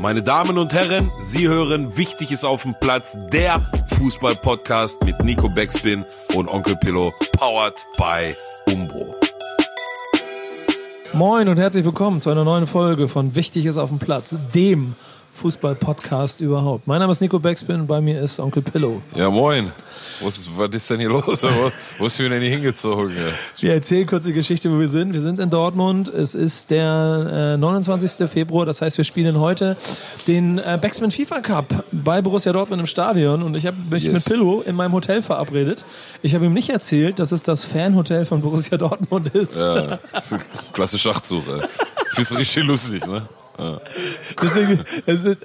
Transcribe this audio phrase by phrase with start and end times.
[0.00, 3.66] Meine Damen und Herren, Sie hören Wichtig ist auf dem Platz, der
[3.98, 8.32] Fußball-Podcast mit Nico Beckspin und Onkel Pillow, powered by
[8.72, 9.16] Umbro.
[11.12, 14.94] Moin und herzlich willkommen zu einer neuen Folge von Wichtig ist auf dem Platz, dem
[15.38, 16.86] Fußball-Podcast überhaupt.
[16.86, 19.00] Mein Name ist Nico Beckspin, bei mir ist Onkel Pillow.
[19.14, 19.70] Ja, moin.
[20.20, 21.44] Was ist, was ist denn hier los?
[21.98, 23.14] Wo, ist mir denn hier hingezogen?
[23.60, 25.12] Wir erzählen kurz die Geschichte, wo wir sind.
[25.12, 26.08] Wir sind in Dortmund.
[26.08, 28.28] Es ist der äh, 29.
[28.28, 28.66] Februar.
[28.66, 29.76] Das heißt, wir spielen heute
[30.26, 33.42] den äh, Backspin FIFA Cup bei Borussia Dortmund im Stadion.
[33.42, 34.12] Und ich habe mich yes.
[34.12, 35.84] mit Pillow in meinem Hotel verabredet.
[36.22, 39.56] Ich habe ihm nicht erzählt, dass es das Fanhotel von Borussia Dortmund ist.
[39.56, 40.42] Ja, das ist eine
[40.72, 41.68] klasse Schachsuche.
[42.10, 43.22] Findest du richtig lustig, ne?
[44.42, 44.80] Deswegen,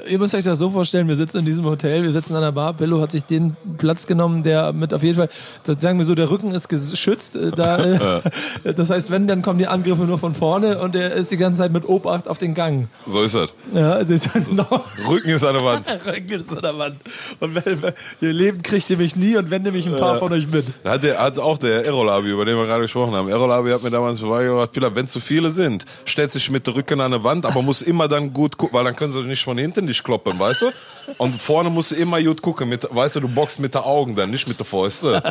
[0.08, 2.52] ihr müsst euch das so vorstellen, wir sitzen in diesem Hotel, wir sitzen an der
[2.52, 5.30] Bar, Bello hat sich den Platz genommen, der mit auf jeden Fall,
[5.64, 7.36] sagen wir so, der Rücken ist geschützt.
[7.36, 8.20] Äh, da, äh,
[8.76, 11.60] das heißt, wenn, dann kommen die Angriffe nur von vorne und er ist die ganze
[11.60, 12.88] Zeit mit Obacht auf den Gang.
[13.06, 13.50] So ist das.
[13.74, 15.86] Ja, also ist halt noch Rücken ist an der Wand.
[16.06, 16.98] Rücken ist an der Wand.
[17.40, 20.32] Und wenn, ihr Leben kriegt ihr mich nie und wenn nehme ich ein paar von
[20.32, 20.66] euch mit.
[20.84, 23.30] Hat, der, hat auch der Erolabi, über den wir gerade gesprochen haben.
[23.30, 27.00] Erolabi hat mir damals vorbeigebracht, Pilla, wenn zu viele sind, stellt sich mit dem Rücken
[27.02, 29.58] an der Wand, aber muss immer dann gut gucken, weil dann können sie nicht von
[29.58, 30.72] hinten dich kloppen, weißt du?
[31.18, 34.16] Und vorne musst du immer gut gucken, mit, weißt du, du boxst mit den Augen
[34.16, 35.22] dann, nicht mit der Fäuste.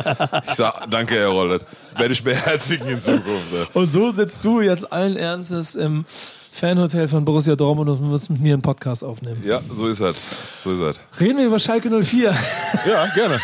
[0.47, 1.65] Ich sag, danke, Herr Rollet.
[1.97, 3.73] Werde ich beherzigen in Zukunft.
[3.73, 6.05] Und so sitzt du jetzt allen Ernstes im
[6.51, 9.41] Fanhotel von Borussia Dortmund und musst mit mir einen Podcast aufnehmen.
[9.45, 10.21] Ja, so ist das.
[10.63, 10.99] So ist das.
[11.19, 12.35] Reden wir über Schalke 04.
[12.87, 13.39] Ja, gerne.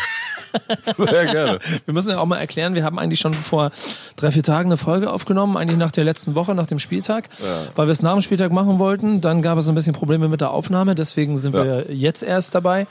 [0.96, 1.58] Sehr gerne.
[1.84, 3.70] Wir müssen ja auch mal erklären, wir haben eigentlich schon vor
[4.16, 7.46] drei, vier Tagen eine Folge aufgenommen, eigentlich nach der letzten Woche, nach dem Spieltag, ja.
[7.76, 9.20] weil wir es nach dem Spieltag machen wollten.
[9.20, 11.64] Dann gab es ein bisschen Probleme mit der Aufnahme, deswegen sind ja.
[11.64, 12.86] wir jetzt erst dabei.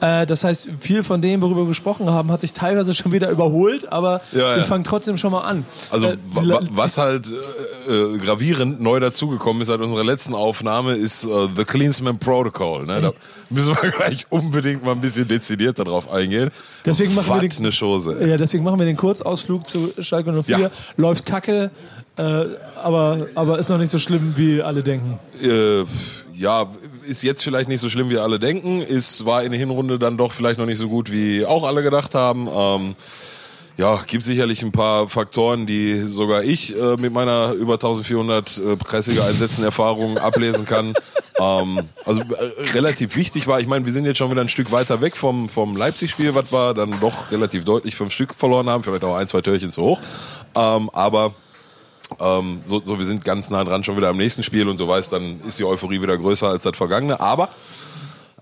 [0.00, 3.30] Äh, das heißt, viel von dem, worüber wir gesprochen haben, hat sich teilweise schon wieder
[3.30, 5.64] überholt, aber ja, wir fangen trotzdem schon mal an.
[5.90, 6.16] Also äh,
[6.70, 7.30] was halt
[7.88, 12.86] äh, äh, gravierend neu dazugekommen ist seit unserer letzten Aufnahme, ist uh, The Cleansman Protocol.
[12.86, 13.00] Ne?
[13.00, 13.12] Da
[13.50, 16.50] müssen wir gleich unbedingt mal ein bisschen dezidiert darauf eingehen.
[16.84, 18.16] Deswegen machen, wir den, eine Chose.
[18.26, 20.58] Ja, deswegen machen wir den Kurzausflug zu Schalke 04.
[20.58, 20.70] Ja.
[20.96, 21.70] Läuft kacke,
[22.16, 22.22] äh,
[22.82, 25.18] aber, aber ist noch nicht so schlimm, wie alle denken.
[25.42, 25.84] Äh,
[26.34, 26.68] ja,
[27.06, 28.80] ist jetzt vielleicht nicht so schlimm, wie alle denken.
[28.80, 31.82] Ist, war in der Hinrunde dann doch vielleicht noch nicht so gut, wie auch alle
[31.82, 32.48] gedacht haben.
[32.52, 32.94] Ähm,
[33.76, 38.76] ja, gibt sicherlich ein paar Faktoren, die sogar ich äh, mit meiner über 1400 äh,
[38.76, 40.94] Kreisliga-Einsätzen Erfahrung ablesen kann.
[41.40, 44.70] ähm, also äh, relativ wichtig war, ich meine, wir sind jetzt schon wieder ein Stück
[44.70, 48.84] weiter weg vom, vom Leipzig-Spiel, was wir dann doch relativ deutlich fünf Stück verloren haben,
[48.84, 50.00] vielleicht auch ein, zwei Törchen zu hoch.
[50.54, 51.34] Ähm, aber
[52.20, 54.86] ähm, so, so, wir sind ganz nah dran schon wieder am nächsten Spiel und du
[54.86, 57.18] weißt, dann ist die Euphorie wieder größer als das vergangene.
[57.18, 57.48] Aber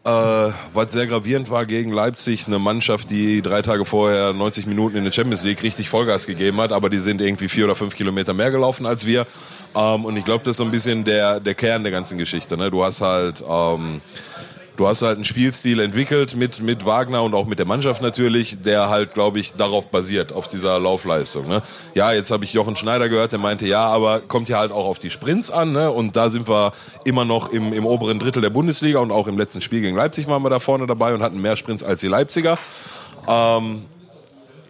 [0.05, 4.97] äh, was sehr gravierend war gegen Leipzig, eine Mannschaft, die drei Tage vorher 90 Minuten
[4.97, 7.95] in der Champions League richtig Vollgas gegeben hat, aber die sind irgendwie vier oder fünf
[7.95, 9.27] Kilometer mehr gelaufen als wir.
[9.75, 12.57] Ähm, und ich glaube, das ist so ein bisschen der, der Kern der ganzen Geschichte.
[12.57, 12.71] Ne?
[12.71, 14.01] Du hast halt ähm,
[14.77, 18.63] du hast halt einen Spielstil entwickelt mit, mit Wagner und auch mit der Mannschaft natürlich,
[18.63, 21.49] der halt, glaube ich, darauf basiert, auf dieser Laufleistung.
[21.49, 21.63] Ne?
[21.95, 24.87] Ja, jetzt habe ich Jochen Schneider gehört, der meinte, ja, aber kommt ja halt auch
[24.87, 25.73] auf die Sprints an.
[25.73, 25.91] Ne?
[25.91, 26.73] Und da sind wir
[27.05, 30.27] immer noch im, im oberen Drittel der Bundesliga und auch im letzten Spiel gegen Leipzig
[30.27, 32.59] waren wir da vorne dabei und hatten mehr Sprints als die Leipziger.
[33.29, 33.85] Ähm,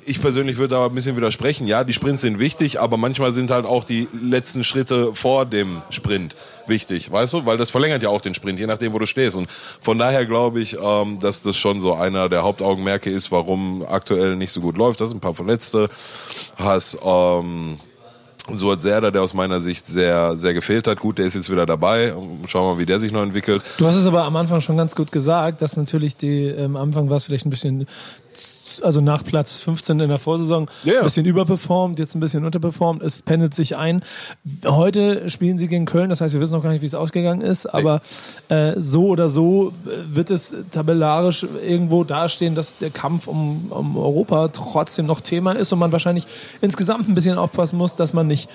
[0.05, 1.67] ich persönlich würde aber ein bisschen widersprechen.
[1.67, 5.83] Ja, die Sprints sind wichtig, aber manchmal sind halt auch die letzten Schritte vor dem
[5.91, 6.37] Sprint
[6.67, 7.47] wichtig, weißt du?
[7.47, 9.37] Weil das verlängert ja auch den Sprint, je nachdem, wo du stehst.
[9.37, 9.49] Und
[9.81, 14.37] von daher glaube ich, ähm, dass das schon so einer der Hauptaugenmerke ist, warum aktuell
[14.37, 15.01] nicht so gut läuft.
[15.01, 15.89] Das sind ein paar Verletzte.
[16.57, 17.79] Hast ähm,
[18.51, 20.99] so hat Serda, der aus meiner Sicht sehr, sehr gefehlt hat.
[20.99, 22.13] Gut, der ist jetzt wieder dabei.
[22.47, 23.63] Schauen wir mal, wie der sich noch entwickelt.
[23.79, 26.89] Du hast es aber am Anfang schon ganz gut gesagt, dass natürlich die, ähm, am
[26.89, 27.87] Anfang war es vielleicht ein bisschen
[28.83, 33.03] also nach Platz 15 in der Vorsaison ja, ein bisschen überperformt, jetzt ein bisschen unterperformt.
[33.03, 34.03] Es pendelt sich ein.
[34.67, 37.41] Heute spielen sie gegen Köln, das heißt, wir wissen noch gar nicht, wie es ausgegangen
[37.41, 38.01] ist, aber
[38.49, 43.97] äh, so oder so äh, wird es tabellarisch irgendwo dastehen, dass der Kampf um, um
[43.97, 46.27] Europa trotzdem noch Thema ist und man wahrscheinlich
[46.61, 48.49] insgesamt ein bisschen aufpassen muss, dass man nicht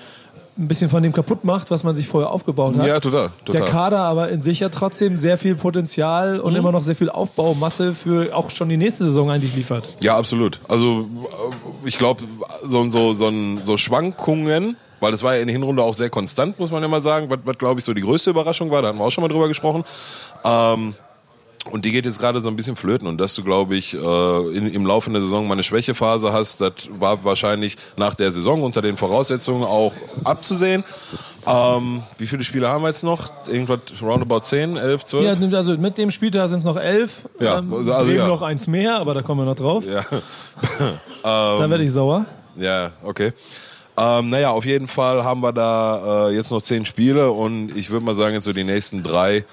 [0.58, 2.86] ein bisschen von dem kaputt macht, was man sich vorher aufgebaut hat.
[2.86, 3.30] Ja, total.
[3.44, 3.60] total.
[3.60, 6.58] Der Kader aber in sich ja trotzdem sehr viel Potenzial und mhm.
[6.58, 9.84] immer noch sehr viel Aufbaumasse für auch schon die nächste Saison eigentlich liefert.
[10.00, 10.60] Ja, absolut.
[10.68, 11.06] Also
[11.84, 12.24] ich glaube,
[12.62, 13.32] so, so, so,
[13.62, 16.88] so Schwankungen weil das war ja in der Hinrunde auch sehr konstant, muss man ja
[16.88, 19.12] mal sagen, was, was glaube ich so die größte Überraschung war, da hatten wir auch
[19.12, 19.84] schon mal drüber gesprochen.
[20.44, 20.94] Ähm,
[21.70, 23.06] und die geht jetzt gerade so ein bisschen flöten.
[23.08, 26.60] Und dass du, glaube ich, äh, in, im Laufe der Saison mal eine Schwächephase hast,
[26.60, 29.92] das war wahrscheinlich nach der Saison unter den Voraussetzungen auch
[30.24, 30.84] abzusehen.
[31.46, 33.30] Ähm, wie viele Spiele haben wir jetzt noch?
[33.46, 35.40] Irgendwas roundabout 10, 11, 12?
[35.40, 37.28] Ja, also mit dem Spieltag sind es noch 11.
[37.40, 38.26] Ja, ähm, also, also ja.
[38.26, 39.84] noch eins mehr, aber da kommen wir noch drauf.
[39.86, 40.04] Ja.
[41.22, 42.26] da werde ich sauer.
[42.56, 43.32] Ja, okay.
[43.96, 47.90] Ähm, naja, auf jeden Fall haben wir da äh, jetzt noch 10 Spiele und ich
[47.90, 49.44] würde mal sagen, jetzt so die nächsten drei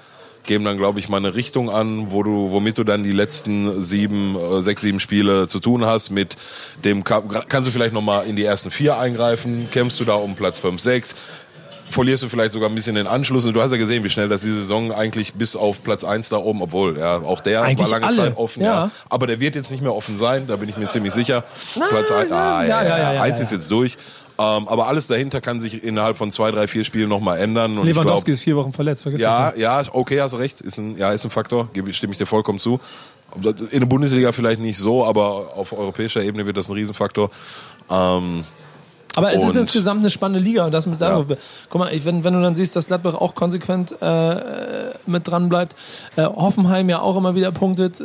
[0.46, 3.80] geben dann, glaube ich, mal eine Richtung an, wo du, womit du dann die letzten
[3.80, 6.10] sieben, äh, sechs, sieben Spiele zu tun hast.
[6.10, 6.36] Mit
[6.84, 10.58] dem kannst du vielleicht nochmal in die ersten vier eingreifen, kämpfst du da um Platz
[10.58, 11.14] fünf, sechs
[11.88, 13.46] verlierst du vielleicht sogar ein bisschen den Anschluss.
[13.46, 16.28] Und du hast ja gesehen, wie schnell das die Saison eigentlich bis auf Platz eins
[16.28, 18.16] da oben, obwohl ja auch der eigentlich war lange alle.
[18.16, 18.62] Zeit offen.
[18.62, 18.86] Ja.
[18.86, 18.90] ja.
[19.08, 21.44] Aber der wird jetzt nicht mehr offen sein, da bin ich mir ziemlich sicher.
[21.76, 23.96] Nein, Platz eins, ah, ja, ja, ja, ja, eins ist jetzt durch.
[24.38, 27.78] Ähm, aber alles dahinter kann sich innerhalb von zwei, drei, vier Spielen nochmal ändern.
[27.78, 30.60] Und Lewandowski glaub, ist vier Wochen verletzt, vergiss ja, das Ja, okay, hast recht.
[30.60, 31.68] Ist ein, ja, ist ein Faktor.
[31.90, 32.78] Stimme ich dir vollkommen zu.
[33.70, 37.30] In der Bundesliga vielleicht nicht so, aber auf europäischer Ebene wird das ein Riesenfaktor.
[37.90, 38.44] Ähm,
[39.16, 40.66] aber es ist insgesamt eine spannende Liga.
[40.66, 41.24] Und das mit ja.
[41.70, 44.04] Guck mal, wenn, wenn du dann siehst, dass Gladbach auch konsequent äh,
[45.08, 45.76] mit dran bleibt,
[46.16, 48.02] äh, Hoffenheim ja auch immer wieder punktet.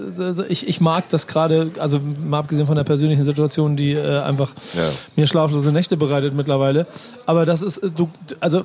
[0.50, 4.54] Ich, ich mag das gerade, also mal abgesehen von der persönlichen Situation, die äh, einfach
[4.74, 4.82] ja.
[5.16, 6.88] mir schlaflose Nächte bereitet mittlerweile.
[7.26, 8.10] Aber das ist, du,
[8.40, 8.64] also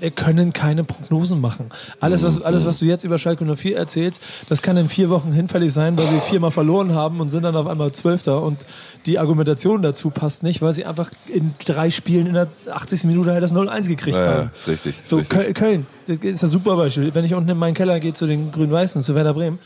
[0.00, 1.70] wir können keine Prognosen machen.
[2.00, 5.32] Alles was, alles, was du jetzt über Schalke 04 erzählst, das kann in vier Wochen
[5.32, 8.42] hinfällig sein, weil sie viermal verloren haben und sind dann auf einmal Zwölfter.
[8.42, 8.66] Und
[9.06, 13.04] die Argumentation dazu passt nicht, weil sie einfach in drei Spielen in der 80.
[13.04, 14.50] Minute halt das 0-1 gekriegt ja, haben.
[14.52, 15.00] ist richtig.
[15.00, 15.54] Ist so, richtig.
[15.54, 17.14] Köln, das ist ein super Beispiel.
[17.14, 19.58] Wenn ich unten in meinen Keller gehe zu den Grün-Weißen, zu Werder Bremen,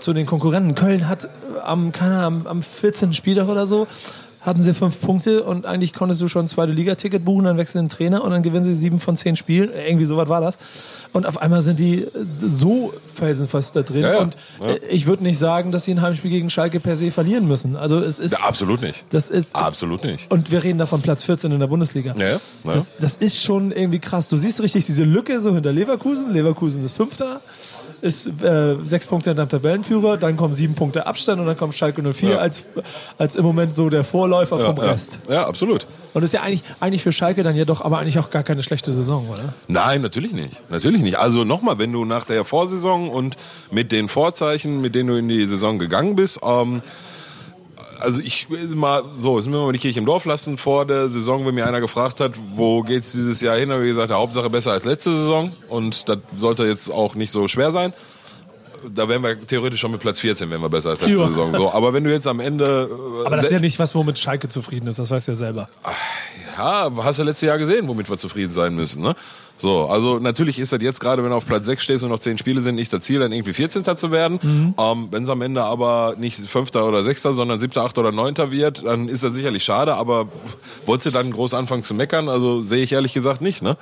[0.00, 0.74] zu den Konkurrenten.
[0.74, 1.28] Köln hat
[1.64, 3.14] am, keine Ahnung, am, am 14.
[3.14, 3.86] Spieltag oder so
[4.44, 7.86] hatten sie fünf Punkte und eigentlich konntest du schon ein zweite Liga-Ticket buchen, dann wechseln
[7.86, 9.70] den Trainer und dann gewinnen sie sieben von zehn Spielen.
[9.72, 10.58] Irgendwie sowas war das.
[11.14, 12.06] Und auf einmal sind die
[12.38, 14.02] so felsenfest da drin.
[14.02, 14.18] Ja, ja.
[14.20, 14.68] Und ja.
[14.72, 17.76] Äh, ich würde nicht sagen, dass sie ein Heimspiel gegen Schalke per se verlieren müssen.
[17.76, 18.44] Also es ist.
[18.44, 19.06] absolut nicht.
[19.10, 19.54] Das ist.
[19.54, 20.30] Absolut nicht.
[20.30, 22.14] Und wir reden da von Platz 14 in der Bundesliga.
[22.64, 24.28] Das, das ist schon irgendwie krass.
[24.28, 26.32] Du siehst richtig diese Lücke so hinter Leverkusen.
[26.32, 27.40] Leverkusen ist Fünfter
[28.04, 32.02] ist äh, sechs Punkte hinterm Tabellenführer, dann kommen sieben Punkte Abstand und dann kommt Schalke
[32.02, 32.36] 04 ja.
[32.36, 32.66] als,
[33.16, 35.20] als im Moment so der Vorläufer ja, vom Rest.
[35.26, 35.34] Ja.
[35.34, 35.86] ja, absolut.
[36.12, 38.42] Und das ist ja eigentlich, eigentlich für Schalke dann ja doch aber eigentlich auch gar
[38.42, 39.54] keine schlechte Saison, oder?
[39.68, 40.70] Nein, natürlich nicht.
[40.70, 41.18] Natürlich nicht.
[41.18, 43.36] Also nochmal, wenn du nach der Vorsaison und
[43.70, 46.82] mit den Vorzeichen, mit denen du in die Saison gegangen bist, ähm,
[48.04, 50.58] also ich mal so, das müssen wir mal die Kirche im Dorf lassen.
[50.58, 53.88] Vor der Saison, wenn mir einer gefragt hat, wo geht's dieses Jahr hin, habe ich
[53.88, 55.52] gesagt, Hauptsache besser als letzte Saison.
[55.68, 57.92] Und das sollte jetzt auch nicht so schwer sein.
[58.94, 61.26] Da wären wir theoretisch schon mit Platz 14, wenn wir besser als letzte ja.
[61.26, 61.52] Saison.
[61.52, 62.88] So, aber wenn du jetzt am Ende.
[62.90, 65.36] Äh, aber das ist ja nicht was, womit Schalke zufrieden ist, das weißt du ja
[65.36, 65.68] selber.
[66.56, 69.02] Ja, hast du ja letztes Jahr gesehen, womit wir zufrieden sein müssen.
[69.02, 69.14] Ne?
[69.56, 72.18] So, also natürlich ist das jetzt gerade, wenn du auf Platz 6 stehst und noch
[72.18, 73.84] 10 Spiele sind, nicht das Ziel, dann irgendwie 14.
[73.96, 74.38] zu werden.
[74.42, 74.74] Mhm.
[74.78, 76.74] Ähm, wenn es am Ende aber nicht 5.
[76.76, 77.98] oder 6., sondern 7., 8.
[77.98, 78.50] oder 9.
[78.50, 80.28] wird, dann ist das sicherlich schade, aber
[80.86, 82.28] wolltest du dann groß anfangen zu meckern?
[82.28, 83.76] Also sehe ich ehrlich gesagt nicht, ne?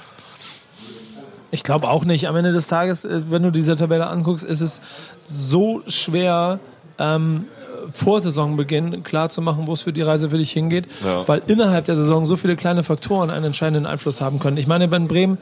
[1.51, 2.29] Ich glaube auch nicht.
[2.29, 4.81] Am Ende des Tages, äh, wenn du diese Tabelle anguckst, ist es
[5.25, 6.61] so schwer,
[6.99, 7.47] ähm,
[7.93, 11.27] vor Saisonbeginn klar zu machen, wo es für die Reise für dich hingeht, ja.
[11.27, 14.57] weil innerhalb der Saison so viele kleine Faktoren einen entscheidenden Einfluss haben können.
[14.57, 15.39] Ich meine, bei Bremen,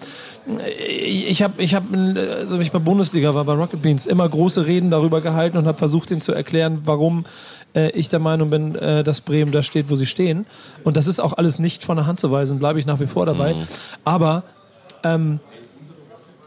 [0.88, 4.90] ich habe, ich hab, also ich bei Bundesliga war, bei Rocket Beans, immer große Reden
[4.90, 7.24] darüber gehalten und habe versucht, ihnen zu erklären, warum
[7.74, 10.46] äh, ich der Meinung bin, äh, dass Bremen da steht, wo sie stehen.
[10.84, 13.06] Und das ist auch alles nicht von der Hand zu weisen, bleibe ich nach wie
[13.06, 13.54] vor dabei.
[13.54, 13.66] Mhm.
[14.04, 14.42] Aber
[15.02, 15.40] ähm,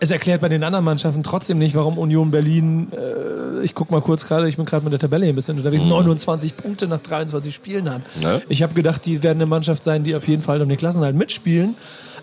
[0.04, 4.02] es erklärt bei den anderen Mannschaften trotzdem nicht, warum Union Berlin, äh, ich guck mal
[4.02, 5.90] kurz gerade, ich bin gerade mit der Tabelle hier ein bisschen unterwegs, mhm.
[5.90, 8.02] 29 Punkte nach 23 Spielen hat.
[8.22, 8.42] Ja.
[8.50, 11.16] Ich habe gedacht, die werden eine Mannschaft sein, die auf jeden Fall um den Klassenhalt
[11.16, 11.76] mitspielen,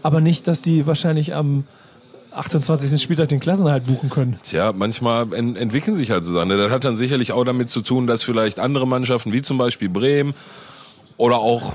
[0.03, 1.65] aber nicht, dass die wahrscheinlich am
[2.33, 3.01] 28.
[3.01, 4.39] Spieltag den Klassenhalt buchen können.
[4.43, 6.51] Tja, manchmal en entwickeln sich halt so Sachen.
[6.51, 9.89] Das hat dann sicherlich auch damit zu tun, dass vielleicht andere Mannschaften, wie zum Beispiel
[9.89, 10.35] Bremen
[11.17, 11.73] oder auch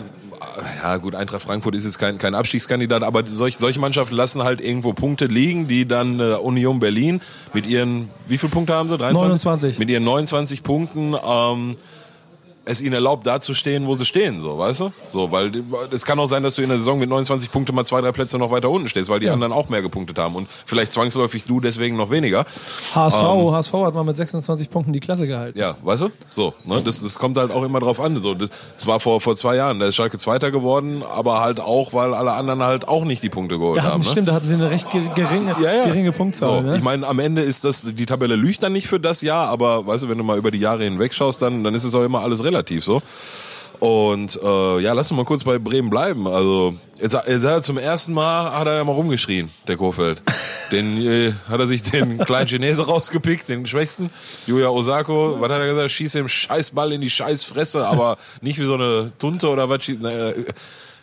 [0.91, 4.61] ja gut, Eintracht Frankfurt ist jetzt kein, kein Abstiegskandidat, aber solch, solche Mannschaften lassen halt
[4.61, 7.21] irgendwo Punkte liegen, die dann äh, Union Berlin
[7.53, 8.97] mit ihren, wie viele Punkte haben sie?
[8.97, 9.45] 23?
[9.45, 9.79] 29.
[9.79, 11.75] Mit ihren 29 Punkten ähm,
[12.65, 14.91] es ihnen erlaubt, da zu stehen, wo sie stehen, so, weißt du?
[15.07, 15.51] So, weil
[15.91, 18.11] es kann auch sein, dass du in der Saison mit 29 Punkten mal zwei, drei
[18.11, 19.33] Plätze noch weiter unten stehst, weil die ja.
[19.33, 22.45] anderen auch mehr gepunktet haben und vielleicht zwangsläufig du deswegen noch weniger.
[22.93, 25.57] HSV, ähm, HSV hat mal mit 26 Punkten die Klasse gehalten.
[25.59, 26.09] Ja, weißt du?
[26.29, 26.81] So, ne?
[26.83, 28.17] Das, das kommt halt auch immer drauf an.
[28.17, 31.59] So, das, das war vor, vor zwei Jahren, da ist Schalke Zweiter geworden, aber halt
[31.59, 33.99] auch, weil alle anderen halt auch nicht die Punkte geholt hatten.
[33.99, 34.05] Ne?
[34.05, 35.85] Stimmt, da hatten sie eine recht geringe, ja, ja.
[35.85, 36.63] geringe Punktzahl.
[36.63, 36.75] So, ne?
[36.77, 39.85] Ich meine, am Ende ist das, die Tabelle lügt dann nicht für das Jahr, aber
[39.85, 42.03] weißt du, wenn du mal über die Jahre hinweg schaust, dann, dann ist es auch
[42.03, 43.01] immer alles relativ so.
[43.79, 46.27] Und äh, ja, lass uns mal kurz bei Bremen bleiben.
[46.27, 50.21] Also jetzt, jetzt hat zum ersten Mal hat er ja mal rumgeschrien, der Kofeld.
[50.71, 54.09] Den äh, hat er sich den kleinen Chinese rausgepickt, den schwächsten.
[54.47, 55.91] Julia Osako, was hat er gesagt?
[55.91, 59.87] Schieß dem Scheißball in die Scheißfresse, aber nicht wie so eine Tunte oder was.
[59.87, 60.45] Äh,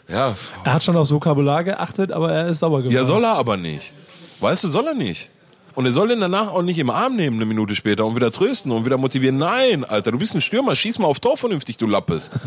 [0.08, 0.34] ja.
[0.64, 2.96] Er hat schon aufs Vokabular geachtet, aber er ist sauber geworden.
[2.96, 3.92] Ja, soll er aber nicht.
[4.40, 5.30] Weißt du, soll er nicht.
[5.74, 8.30] Und er soll den danach auch nicht im Arm nehmen, eine Minute später, und wieder
[8.30, 9.38] trösten und wieder motivieren.
[9.38, 12.30] Nein, Alter, du bist ein Stürmer, schieß mal auf Tor vernünftig, du Lappes.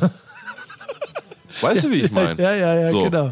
[1.62, 2.41] Weißt du, wie ich meine?
[2.41, 3.03] Ja, ja, ja, so.
[3.03, 3.32] genau.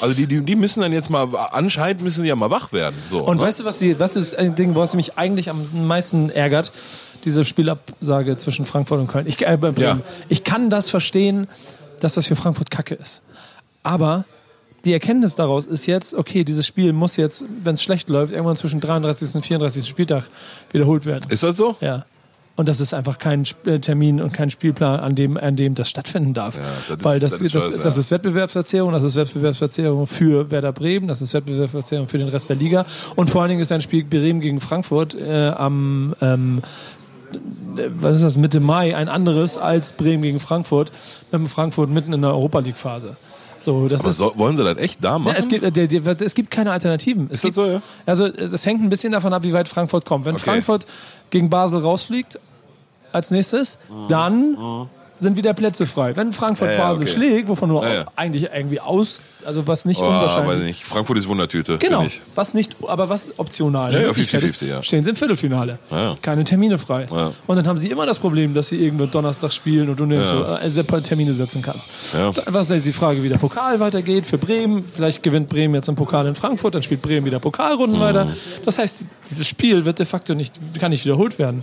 [0.00, 2.96] Also die, die, die müssen dann jetzt mal, anscheinend müssen die ja mal wach werden.
[3.06, 3.42] So, Und ne?
[3.42, 6.72] weißt du, was, die, was ist ein Ding, was mich eigentlich am meisten ärgert?
[7.24, 9.26] Diese Spielabsage zwischen Frankfurt und Köln.
[9.26, 10.00] Ich, äh, ja.
[10.30, 11.48] ich kann das verstehen,
[12.00, 13.20] dass das für Frankfurt Kacke ist.
[13.82, 14.24] Aber
[14.84, 18.56] die Erkenntnis daraus ist jetzt, okay, dieses Spiel muss jetzt, wenn es schlecht läuft, irgendwann
[18.56, 19.34] zwischen 33.
[19.34, 19.86] und 34.
[19.86, 20.24] Spieltag
[20.72, 21.30] wiederholt werden.
[21.30, 21.76] Ist das so?
[21.80, 22.04] Ja.
[22.56, 25.88] Und das ist einfach kein äh, Termin und kein Spielplan, an dem, an dem das
[25.88, 26.56] stattfinden darf.
[26.56, 30.50] Ja, das ist, Weil das, das, ist, das, das ist Wettbewerbsverzerrung, das ist Wettbewerbsverzerrung für
[30.50, 32.84] Werder Bremen, das ist Wettbewerbsverzerrung für den Rest der Liga.
[33.16, 36.60] Und vor allen Dingen ist ein Spiel Bremen gegen Frankfurt äh, am ähm,
[37.96, 40.90] was ist das, Mitte Mai ein anderes als Bremen gegen Frankfurt,
[41.30, 43.16] mit Frankfurt mitten in der Europa League Phase.
[43.60, 45.34] So, das Aber ist, so, wollen sie das echt da machen?
[45.34, 47.26] Ja, es, gibt, äh, der, der, es gibt keine Alternativen.
[47.26, 47.82] Es ist gibt, das so, ja?
[48.06, 50.24] Also es hängt ein bisschen davon ab, wie weit Frankfurt kommt.
[50.24, 50.44] Wenn okay.
[50.44, 50.86] Frankfurt
[51.28, 52.38] gegen Basel rausfliegt,
[53.12, 54.56] als nächstes, dann
[55.20, 56.16] sind wieder Plätze frei.
[56.16, 57.12] Wenn Frankfurt ja, ja, Basel okay.
[57.12, 60.66] schlägt, wovon du ja, eigentlich irgendwie aus, also was nicht oh, unwahrscheinlich.
[60.66, 60.84] Nicht.
[60.84, 61.78] Frankfurt ist Wundertüte.
[61.78, 62.06] Genau.
[62.34, 63.92] Was nicht, aber was optional.
[63.92, 64.82] Ja, ja, 50 -50, ja.
[64.82, 65.78] Stehen sie im Viertelfinale.
[66.22, 67.06] Keine Termine frei.
[67.46, 70.44] Und dann haben sie immer das Problem, dass sie irgendwo Donnerstag spielen und du nirgendwo
[70.44, 70.58] ja.
[70.58, 71.88] äh, Termine setzen kannst.
[72.46, 74.84] Was ist die Frage, wie der Pokal weitergeht für Bremen?
[74.84, 78.02] Vielleicht gewinnt Bremen jetzt einen Pokal in Frankfurt, dann spielt Bremen wieder Pokalrunden mhm.
[78.02, 78.28] weiter.
[78.64, 81.62] Das heißt, dieses Spiel wird de facto nicht, kann nicht wiederholt werden.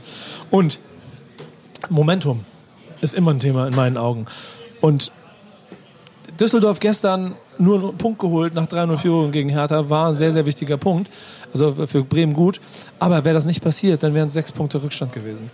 [0.52, 0.80] Und
[1.90, 2.44] Momentum
[3.02, 4.26] ist immer ein Thema in meinen Augen.
[4.82, 5.12] Und
[6.40, 10.46] Düsseldorf gestern nur einen Punkt geholt nach 3-0 Führung gegen Hertha war ein sehr, sehr
[10.46, 11.10] wichtiger Punkt.
[11.52, 12.60] Also für Bremen gut.
[13.00, 15.50] Aber wäre das nicht passiert, dann wären es sechs Punkte Rückstand gewesen.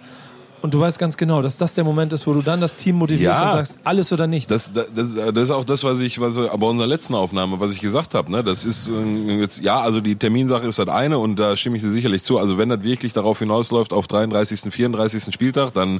[0.63, 2.96] Und du weißt ganz genau, dass das der Moment ist, wo du dann das Team
[2.96, 4.48] motivierst ja, und sagst, alles oder nichts.
[4.48, 7.82] Das, das, das, ist auch das, was ich, was bei unserer letzten Aufnahme, was ich
[7.82, 8.32] gesagt habe.
[8.32, 8.46] Ne?
[8.46, 11.84] Das ist äh, jetzt, ja, also die Terminsache ist das eine und da stimme ich
[11.84, 12.38] dir sicherlich zu.
[12.38, 15.34] Also wenn das wirklich darauf hinausläuft auf 33., 34.
[15.34, 16.00] Spieltag, dann,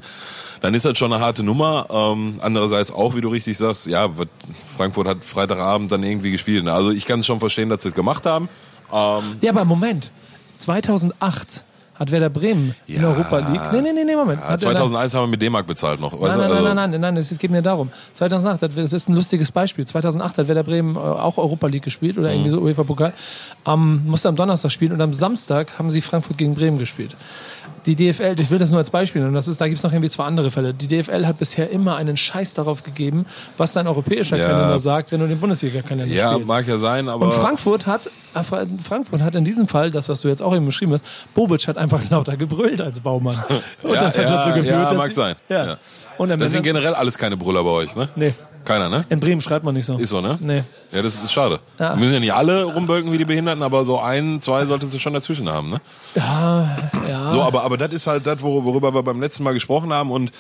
[0.62, 1.88] dann ist das schon eine harte Nummer.
[1.90, 4.08] Ähm, andererseits auch, wie du richtig sagst, ja,
[4.78, 6.64] Frankfurt hat Freitagabend dann irgendwie gespielt.
[6.64, 6.72] Ne?
[6.72, 8.48] Also ich kann es schon verstehen, dass sie es gemacht haben.
[8.94, 10.10] Ähm, ja, aber Moment.
[10.60, 11.66] 2008
[12.04, 12.98] hat Werder Bremen ja.
[12.98, 13.72] in Europa League.
[13.72, 14.42] Nee, nee, nee, nee Moment.
[14.42, 16.14] Ja, 2001 haben wir mit D-Mark bezahlt noch.
[16.14, 17.90] Nein, nein, nein, also nein, nein, nein, es geht mir darum.
[18.14, 19.86] 2008, das ist ein lustiges Beispiel.
[19.86, 22.56] 2008 hat Werder Bremen äh, auch Europa League gespielt oder irgendwie mhm.
[22.56, 23.14] so UEFA-Pokal.
[23.66, 27.16] Um, musste am Donnerstag spielen und am Samstag haben sie Frankfurt gegen Bremen gespielt
[27.86, 29.92] die DFL, ich will das nur als Beispiel nehmen, das ist, da gibt es noch
[29.92, 30.74] irgendwie zwei andere Fälle.
[30.74, 33.26] Die DFL hat bisher immer einen Scheiß darauf gegeben,
[33.58, 34.48] was dein europäischer ja.
[34.48, 36.50] Kalender sagt, wenn du den Bundesliga-Kalender ja, spielst.
[36.50, 37.26] Ja, mag ja sein, aber.
[37.26, 38.44] Und Frankfurt hat, äh,
[38.84, 41.78] Frankfurt hat in diesem Fall, das, was du jetzt auch eben beschrieben hast, Bobic hat
[41.78, 43.36] einfach lauter gebrüllt als Baumann.
[43.84, 45.36] Und ja, das hat dazu geführt, ja, mag sein.
[45.50, 45.78] Ja.
[46.18, 48.10] Und das sind generell alles keine Brüller bei euch, ne?
[48.16, 48.34] Nee.
[48.66, 49.06] Keiner, ne?
[49.10, 49.98] In Bremen schreibt man nicht so.
[49.98, 50.38] Ist so, ne?
[50.40, 50.64] Nee.
[50.92, 51.60] Ja, das ist schade.
[51.80, 51.94] Ja.
[51.94, 55.00] Wir müssen ja nicht alle rumbölken wie die Behinderten, aber so ein, zwei solltest du
[55.00, 55.82] schon dazwischen haben, ne?
[56.16, 56.78] Ja,
[57.10, 57.32] ja.
[57.32, 60.32] So, aber, aber das ist halt das, worüber wir beim letzten Mal gesprochen haben und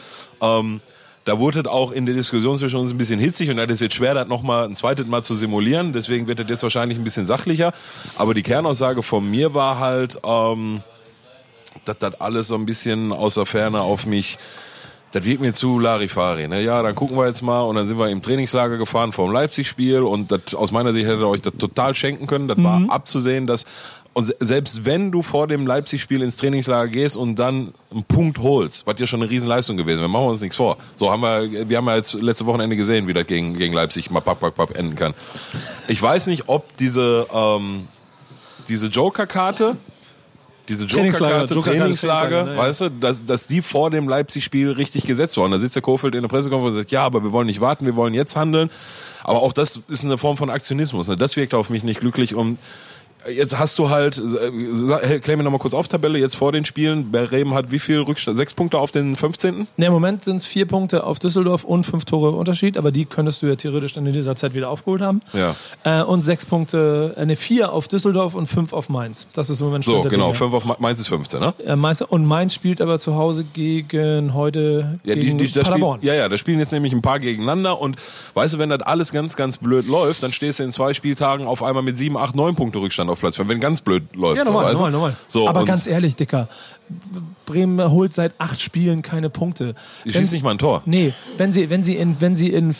[0.41, 0.81] ähm,
[1.25, 3.95] da wurde auch in der Diskussion zwischen uns ein bisschen hitzig und das ist jetzt
[3.95, 5.93] schwer, das nochmal ein zweites Mal zu simulieren.
[5.93, 7.71] Deswegen wird das jetzt wahrscheinlich ein bisschen sachlicher.
[8.17, 10.81] Aber die Kernaussage von mir war halt, ähm,
[11.85, 14.37] dass das alles so ein bisschen außer Ferne auf mich
[15.13, 16.47] das wirkt mir zu Larifari.
[16.47, 16.63] Ne?
[16.63, 19.33] Ja, dann gucken wir jetzt mal und dann sind wir im Trainingslager gefahren vor dem
[19.33, 22.47] Leipzig-Spiel und das, aus meiner Sicht hätte ihr euch das total schenken können.
[22.47, 22.63] Das mhm.
[22.63, 23.65] war abzusehen, dass
[24.13, 28.85] und selbst wenn du vor dem Leipzig-Spiel ins Trainingslager gehst und dann einen Punkt holst,
[28.85, 30.77] was ja schon eine Riesenleistung gewesen, wir machen uns nichts vor.
[30.95, 34.11] So haben wir, wir haben ja jetzt letzte Wochenende gesehen, wie das gegen, gegen Leipzig
[34.11, 35.15] mal papp, papp, papp enden kann.
[35.87, 37.87] Ich weiß nicht, ob diese, ähm,
[38.69, 39.77] diese Joker-Karte
[40.69, 45.37] diese Joker-Karte, Joker Trainingslager, ne, weißt du, dass, dass die vor dem Leipzig-Spiel richtig gesetzt
[45.37, 45.51] waren.
[45.51, 47.85] Da sitzt der Kofeld in der Pressekonferenz und sagt, ja, aber wir wollen nicht warten,
[47.85, 48.69] wir wollen jetzt handeln.
[49.23, 51.07] Aber auch das ist eine Form von Aktionismus.
[51.07, 51.17] Ne?
[51.17, 52.57] Das wirkt auf mich nicht glücklich, um
[53.29, 57.11] Jetzt hast du halt, äh, klär mir nochmal kurz auf Tabelle, jetzt vor den Spielen,
[57.11, 58.35] Bremen hat wie viel Rückstand?
[58.37, 59.67] Sechs Punkte auf den 15.?
[59.77, 63.05] Ne, im Moment sind es vier Punkte auf Düsseldorf und fünf Tore Unterschied, aber die
[63.05, 65.21] könntest du ja theoretisch dann in dieser Zeit wieder aufgeholt haben.
[65.33, 65.55] Ja.
[65.83, 69.27] Äh, und sechs Punkte, äh, ne, vier auf Düsseldorf und fünf auf Mainz.
[69.33, 70.33] Das ist im Moment So, genau, Dinge.
[70.33, 71.53] fünf auf Mainz ist 15, ne?
[71.65, 75.99] Äh, Mainz, und Mainz spielt aber zu Hause gegen heute ja, gegen die, die, Paderborn.
[75.99, 77.95] Spiel, ja, ja, da spielen jetzt nämlich ein paar gegeneinander und
[78.33, 81.47] weißt du, wenn das alles ganz, ganz blöd läuft, dann stehst du in zwei Spieltagen
[81.47, 83.39] auf einmal mit sieben, acht, neun Punkte Rückstand auf Platz.
[83.39, 84.37] Wenn ganz blöd blöd läuft.
[84.37, 85.15] Ja, normal, so, normal, normal.
[85.27, 86.47] So, Aber ganz ehrlich, Dicker,
[87.45, 89.75] Bremen holt seit acht Spielen keine Punkte.
[90.05, 90.81] Die schießt nicht mal ein Tor.
[90.85, 92.75] Nee, wenn sie, wenn sie in, wenn sie in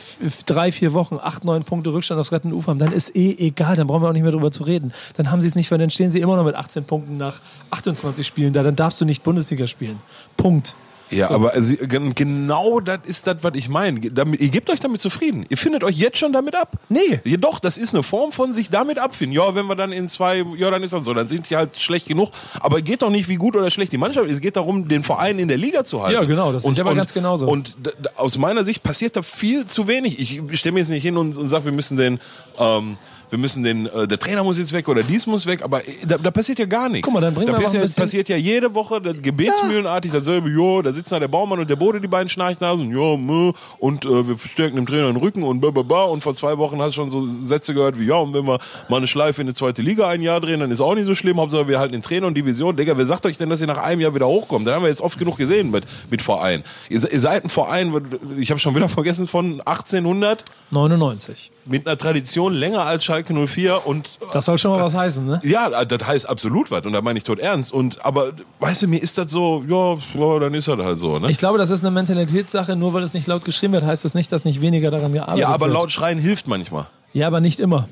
[0.46, 3.75] drei, vier Wochen acht, neun Punkte Rückstand aufs rettende Ufer haben, dann ist eh egal,
[3.75, 4.94] dann brauchen wir auch nicht mehr drüber zu reden.
[5.16, 7.42] Dann haben sie es nicht, weil dann stehen sie immer noch mit 18 Punkten nach
[7.72, 10.00] 28 Spielen da, dann darfst du nicht Bundesliga spielen.
[10.38, 10.75] Punkt.
[11.10, 11.36] Ja, so.
[11.36, 14.00] aber sie, genau das ist das, was ich meine.
[14.00, 15.46] Ihr gebt euch damit zufrieden.
[15.50, 16.78] Ihr findet euch jetzt schon damit ab.
[16.90, 17.22] Nee.
[17.24, 19.36] Jedoch, das ist eine Form von sich damit abfinden.
[19.36, 21.14] Ja, wenn wir dann in zwei, ja, dann ist das so.
[21.14, 22.30] Dann sind die halt schlecht genug.
[22.60, 24.34] Aber es geht doch nicht, wie gut oder schlecht die Mannschaft ist.
[24.34, 26.16] Es geht darum, den Verein in der Liga zu halten.
[26.16, 26.52] Ja, genau.
[26.52, 27.48] Das ist aber ganz genauso.
[27.48, 27.76] Und
[28.16, 30.20] aus meiner Sicht passiert da viel zu wenig.
[30.20, 32.20] Ich stelle mir jetzt nicht hin und, und sage, wir müssen den,
[32.58, 32.98] ähm,
[33.34, 35.92] wir müssen den, äh, der Trainer muss jetzt weg oder dies muss weg, aber äh,
[36.06, 37.06] da, da passiert ja gar nichts.
[37.06, 40.84] Guck mal, dann bringen da wir passiert, passiert ja jede Woche das gebetsmühlenartig dasselbe, jo,
[40.84, 44.28] da sitzt da der Baumann und der Bode, die beiden Schnarchnasen, jo, mö, und äh,
[44.28, 47.10] wir stärken dem Trainer den Rücken und bababa und vor zwei Wochen hast du schon
[47.10, 50.08] so Sätze gehört wie, ja, und wenn wir mal eine Schleife in die zweite Liga
[50.08, 52.38] ein Jahr drehen, dann ist auch nicht so schlimm, Hauptsache wir halten den Trainer und
[52.38, 52.75] Division.
[52.75, 54.68] Digga, wer sagt euch denn, dass ihr nach einem Jahr wieder hochkommt?
[54.68, 56.63] Da haben wir jetzt oft genug gesehen mit, mit Verein.
[56.88, 58.00] Ihr, ihr seid ein Verein,
[58.38, 64.20] ich habe schon wieder vergessen, von 1899 mit einer Tradition länger als Schalke 04 und
[64.32, 65.42] das soll schon mal was heißen, ne?
[65.44, 68.88] Ja, das heißt absolut was und da meine ich tot ernst und aber weißt du,
[68.88, 71.30] mir ist das so, ja, ja dann ist das halt so, ne?
[71.30, 74.13] Ich glaube, das ist eine Mentalitätssache, nur weil es nicht laut geschrieben wird, heißt das
[74.13, 75.50] nicht, dass nicht weniger daran gearbeitet wird.
[75.50, 75.74] Ja, aber wird.
[75.74, 76.88] laut schreien hilft manchmal.
[77.13, 77.88] Ja, aber nicht immer.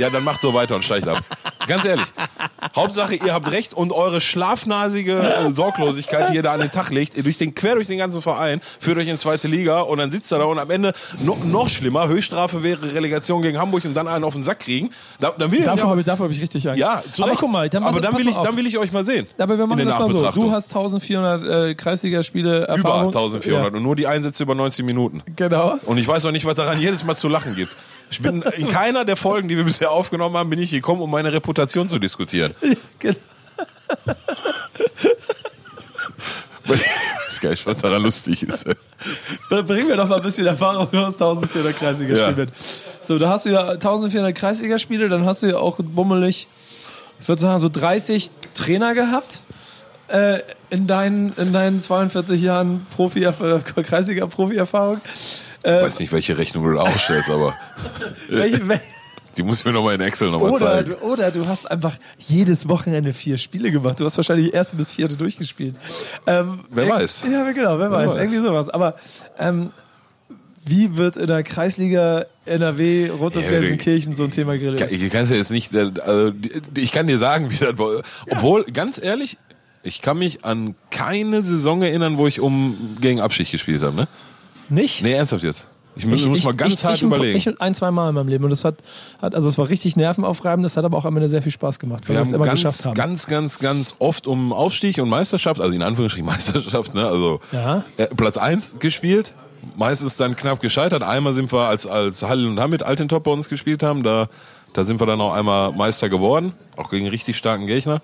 [0.00, 1.22] Ja, dann macht so weiter und steigt ab.
[1.66, 2.06] Ganz ehrlich.
[2.74, 6.88] Hauptsache, ihr habt recht und eure schlafnasige äh, Sorglosigkeit, die ihr da an den Tag
[6.88, 10.10] legt, durch den, quer durch den ganzen Verein, führt euch in zweite Liga und dann
[10.10, 13.92] sitzt er da und am Ende no, noch schlimmer, Höchststrafe wäre Relegation gegen Hamburg und
[13.92, 14.88] dann einen auf den Sack kriegen.
[15.20, 16.80] Da, dann will dafür habe ich, hab ich richtig Angst.
[16.80, 19.26] Ja, aber guck mal, dann, aber dann will, ich, dann will ich euch mal sehen.
[19.36, 20.30] Aber wir machen das mal so.
[20.30, 23.10] Du hast 1400 äh, Kreisligaspiele Erfahrung.
[23.10, 23.76] Über 1400 ja.
[23.76, 25.22] und nur die Einsätze über 90 Minuten.
[25.36, 25.78] Genau.
[25.84, 27.76] Und ich weiß auch nicht, was daran jedes Mal zu lachen gibt.
[28.10, 31.10] Ich bin in keiner der Folgen, die wir bisher aufgenommen haben, bin ich gekommen, um
[31.10, 32.54] meine Reputation zu diskutieren.
[32.98, 33.16] Genau.
[36.66, 38.68] das ist was daran lustig ist.
[39.48, 42.44] Bringen wir doch mal ein bisschen Erfahrung aus 1400 Kreisligaspielen ja.
[42.44, 42.52] mit.
[43.00, 46.48] So, da hast du ja 1400 Kreisligaspiele, dann hast du ja auch bummelig,
[47.20, 49.42] ich würde sagen, so 30 Trainer gehabt
[50.08, 50.40] äh,
[50.70, 55.00] in, deinen, in deinen 42 Jahren Profi, Kreisliga-Profi-Erfahrung.
[55.62, 57.54] Ich äh, weiß nicht, welche Rechnung du da aufstellst, aber.
[58.28, 58.82] welche, welche?
[59.36, 60.94] Die muss ich mir nochmal in Excel nochmal zeigen.
[60.94, 64.00] Oder du hast einfach jedes Wochenende vier Spiele gemacht.
[64.00, 65.76] Du hast wahrscheinlich erste bis vierte durchgespielt.
[66.26, 67.24] Ähm, wer weiß.
[67.30, 68.10] Ja, genau, wer, wer weiß.
[68.10, 68.18] weiß.
[68.18, 68.68] Irgendwie sowas.
[68.68, 68.96] Aber
[69.38, 69.70] ähm,
[70.64, 74.92] wie wird in der Kreisliga NRW rund um ja, Gelsenkirchen so ein Thema gelöst?
[74.92, 76.32] Ich kann ja jetzt nicht, äh, also
[76.76, 78.02] ich kann dir sagen, wie das war.
[78.28, 79.38] Obwohl, ganz ehrlich,
[79.82, 84.08] ich kann mich an keine Saison erinnern, wo ich um gegen Abschicht gespielt habe, ne?
[84.70, 85.02] Nicht?
[85.02, 85.68] Nee, ernsthaft jetzt.
[85.96, 87.36] Ich muss, ich, muss mal ganz ich, hart ich, überlegen.
[87.36, 88.44] Ich ein, zwei Mal in meinem Leben.
[88.44, 88.76] Und das hat,
[89.20, 91.78] hat, also es war richtig nervenaufreibend, das hat aber auch am Ende sehr viel Spaß
[91.78, 92.94] gemacht, weil wir, wir es immer ganz, geschafft haben.
[92.94, 97.84] ganz, ganz, ganz oft um Aufstieg und Meisterschaft, also in Anführungsstrichen Meisterschaft, ne, also ja.
[97.96, 99.34] äh, Platz eins gespielt.
[99.76, 101.02] Meistens dann knapp gescheitert.
[101.02, 104.28] Einmal sind wir als, als Hall und Hamid Altentop bei uns gespielt haben, da,
[104.72, 108.00] da sind wir dann auch einmal Meister geworden, auch gegen richtig starken Gegner.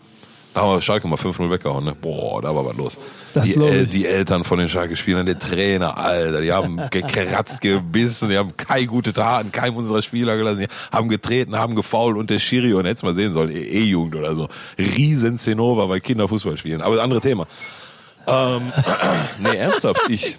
[0.57, 1.95] Da haben wir Schalke mal 5-0 weggehauen, ne?
[1.95, 2.99] Boah, da war was los.
[3.35, 8.31] Das die, El die Eltern von den Schalke-Spielern, der Trainer, Alter, die haben gekratzt, gebissen,
[8.31, 12.31] die haben keine gute Taten, keinem unserer Spieler gelassen, die haben getreten, haben gefault und
[12.31, 14.49] der Schiri, und hättest mal sehen sollen, E-Jugend oder so.
[14.79, 16.81] Riesen Zinnober bei Kinderfußball spielen.
[16.81, 17.47] Aber andere Thema.
[18.27, 18.63] Ähm,
[19.41, 20.39] nee, ernsthaft, ich,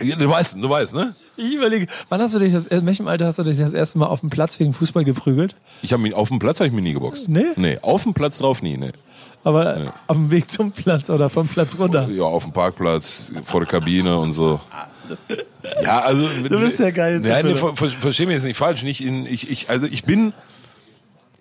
[0.00, 1.14] du weißt, du weißt, ne?
[1.38, 3.98] Ich überlege, wann hast du dich das, in welchem Alter hast du dich das erste
[3.98, 5.56] Mal auf dem Platz wegen Fußball geprügelt?
[5.80, 7.30] Ich habe mich, auf dem Platz habe ich mich nie geboxt.
[7.30, 7.46] Nee?
[7.56, 8.92] Nee, auf dem Platz drauf nie, nee.
[9.42, 9.94] Aber ja.
[10.06, 12.08] auf dem Weg zum Platz oder vom Platz runter?
[12.08, 14.60] Ja, auf dem Parkplatz, vor der Kabine und so.
[15.82, 16.26] Ja, also.
[16.48, 17.20] Du bist ja geil.
[17.24, 18.82] Ja, nee, ver, ver, versteh mich jetzt nicht falsch.
[18.82, 20.32] Nicht in, ich, ich, also ich bin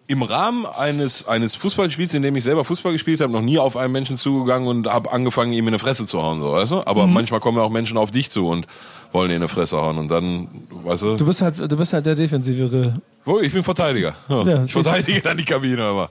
[0.10, 3.78] im Rahmen eines, eines Fußballspiels, in dem ich selber Fußball gespielt habe, noch nie auf
[3.78, 6.88] einen Menschen zugegangen und habe angefangen, ihm in die Fresse zu hauen, so, weißt du?
[6.88, 7.14] Aber mhm.
[7.14, 8.66] manchmal kommen ja auch Menschen auf dich zu und
[9.12, 10.48] wollen ihn in die Fresse hauen und dann,
[10.84, 11.16] weißt du?
[11.16, 13.00] Du bist halt, du bist halt der defensivere.
[13.24, 13.40] Wo?
[13.40, 14.16] Ich bin Verteidiger.
[14.28, 14.44] Ja.
[14.46, 16.10] Ja, ich verteidige dann die Kabine immer.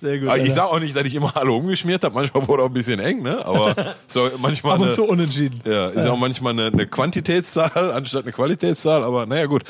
[0.00, 0.28] Sehr gut.
[0.36, 2.14] Ich sage auch nicht, dass ich immer alle umgeschmiert habe.
[2.14, 3.44] Manchmal wurde auch ein bisschen eng, ne?
[3.44, 3.74] Aber
[4.06, 4.74] so manchmal.
[4.74, 5.60] Ab und zu unentschieden.
[5.64, 9.04] Ja, ist ja auch manchmal eine, eine, Quantitätszahl anstatt eine Qualitätszahl.
[9.04, 9.62] Aber naja, gut.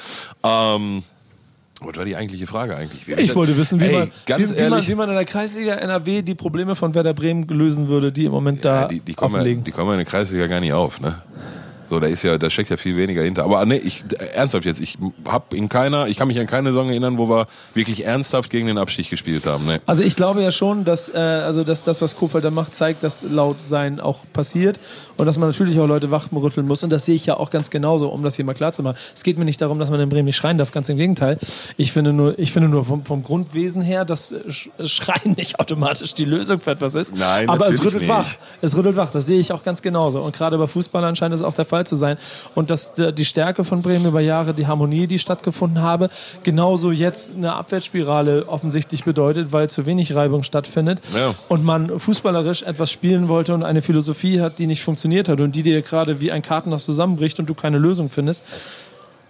[0.42, 1.02] Ähm,
[1.80, 3.06] was war die eigentliche Frage eigentlich?
[3.06, 5.74] Wie ich wollte wissen, wie, ey, man, wie, wie, man, wie, man, in der Kreisliga
[5.74, 9.12] NRW die Probleme von Werder Bremen lösen würde, die im Moment ja, da die, die
[9.12, 11.22] kommen ja, die kommen in der Kreisliga gar nicht auf, ne?
[11.88, 13.44] So, da ist ja, da steckt ja viel weniger hinter.
[13.44, 16.88] Aber nee, ich ernsthaft jetzt, ich hab in keiner, ich kann mich an keine Saison
[16.88, 19.66] erinnern, wo wir wirklich ernsthaft gegen den Abstieg gespielt haben.
[19.66, 19.78] Nee.
[19.86, 23.02] Also ich glaube ja schon, dass äh, also dass das, was Kofeld da macht, zeigt,
[23.02, 24.80] dass laut sein auch passiert
[25.16, 26.82] und dass man natürlich auch Leute wachrütteln muss.
[26.82, 28.96] Und das sehe ich ja auch ganz genauso, um das hier mal klar zu machen.
[29.14, 31.38] Es geht mir nicht darum, dass man in Bremen nicht schreien darf, ganz im Gegenteil.
[31.76, 34.34] Ich finde nur, ich finde nur vom, vom Grundwesen her, dass
[34.82, 37.16] Schreien nicht automatisch die Lösung für etwas ist.
[37.16, 38.08] Nein, aber es rüttelt nicht.
[38.08, 38.28] wach.
[38.60, 39.10] Es rüttelt wach.
[39.10, 40.20] Das sehe ich auch ganz genauso.
[40.20, 42.16] Und gerade bei Fußballern scheint es auch der Fall Fall zu sein.
[42.54, 46.08] Und dass die Stärke von Bremen über Jahre, die Harmonie, die stattgefunden habe,
[46.42, 51.34] genauso jetzt eine Abwärtsspirale offensichtlich bedeutet, weil zu wenig Reibung stattfindet ja.
[51.48, 55.54] und man fußballerisch etwas spielen wollte und eine Philosophie hat, die nicht funktioniert hat und
[55.54, 58.44] die dir gerade wie ein Kartenhaus zusammenbricht und du keine Lösung findest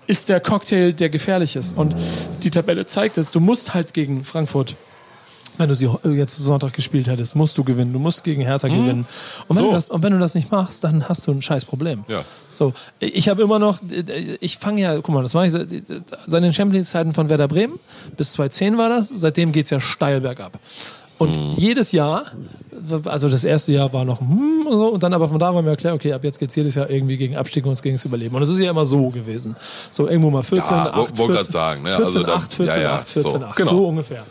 [0.09, 1.77] ist der Cocktail, der gefährlich ist.
[1.77, 1.97] Und
[2.45, 3.33] die Tabelle zeigt es.
[3.33, 4.77] Du musst halt gegen Frankfurt
[5.59, 7.93] wenn du sie jetzt Sonntag gespielt hättest, musst du gewinnen.
[7.93, 8.73] Du musst gegen Hertha mhm.
[8.73, 9.07] gewinnen.
[9.49, 9.71] Und wenn, so.
[9.71, 12.05] du das, und wenn du das nicht machst, dann hast du ein scheiß Problem.
[12.09, 12.25] Ja.
[12.49, 13.81] So, ich habe immer noch,
[14.41, 15.71] ich fange ja, guck mal, das war ich seit,
[16.43, 17.79] den Champions-Zeiten von Werder Bremen,
[18.17, 20.59] bis 2010 war das, seitdem geht's ja steil bergab.
[21.19, 21.53] Und mhm.
[21.57, 22.25] jedes Jahr,
[23.05, 25.63] also das erste Jahr war noch hm und so, und dann aber von da war
[25.63, 28.35] mir klar, okay, ab jetzt geht's jedes Jahr irgendwie gegen Abstieg und gegen das Überleben.
[28.35, 29.57] Und es ist ja immer so gewesen.
[29.91, 31.97] So irgendwo mal 14, ja, 8, 14, sagen, ne?
[31.97, 33.71] 14, also 8, 14, ja, ja, 8, 14, so, 8, genau.
[33.71, 34.25] so ungefähr.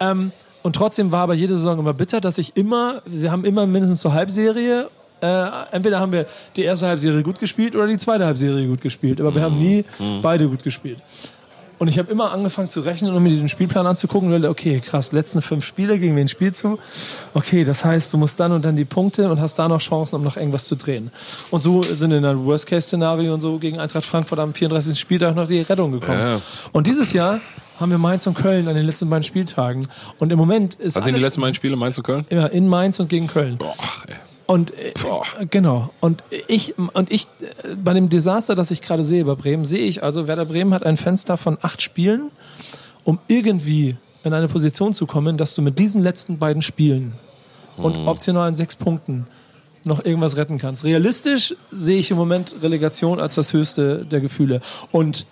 [0.00, 0.32] Ähm,
[0.68, 4.02] und trotzdem war aber jede Saison immer bitter, dass ich immer, wir haben immer mindestens
[4.02, 4.90] zur Halbserie
[5.22, 6.26] äh, entweder haben wir
[6.56, 9.82] die erste Halbserie gut gespielt oder die zweite Halbserie gut gespielt, aber wir haben nie
[9.98, 10.20] mhm.
[10.20, 10.98] beide gut gespielt.
[11.78, 15.12] Und ich habe immer angefangen zu rechnen und mir den Spielplan anzugucken und okay, krass,
[15.12, 16.78] letzten fünf Spiele, gegen wen spielst du?
[17.32, 20.16] Okay, das heißt, du musst dann und dann die Punkte und hast da noch Chancen,
[20.16, 21.10] um noch irgendwas zu drehen.
[21.50, 25.00] Und so sind in einem Worst-Case-Szenario und so gegen Eintracht Frankfurt am 34.
[25.00, 26.18] Spieltag noch die Rettung gekommen.
[26.18, 26.40] Ja.
[26.72, 27.40] Und dieses Jahr
[27.78, 29.88] haben wir Mainz und Köln an den letzten beiden Spieltagen.
[30.18, 30.96] Und im Moment ist.
[30.96, 32.26] Was sind die letzten beiden Spiele, Mainz und Köln?
[32.30, 33.56] Ja, in Mainz und gegen Köln.
[33.58, 33.74] Boah,
[34.06, 34.14] ey.
[34.46, 34.94] Und äh,
[35.50, 35.90] genau.
[36.00, 37.28] Und ich und ich
[37.84, 40.84] bei dem Desaster, das ich gerade sehe bei Bremen, sehe ich also Werder Bremen hat
[40.84, 42.30] ein Fenster von acht Spielen,
[43.04, 47.12] um irgendwie in eine Position zu kommen, dass du mit diesen letzten beiden Spielen
[47.76, 48.08] und hm.
[48.08, 49.26] optional sechs Punkten
[49.84, 50.82] noch irgendwas retten kannst.
[50.84, 54.60] Realistisch sehe ich im Moment Relegation als das höchste der Gefühle.
[54.92, 55.26] Und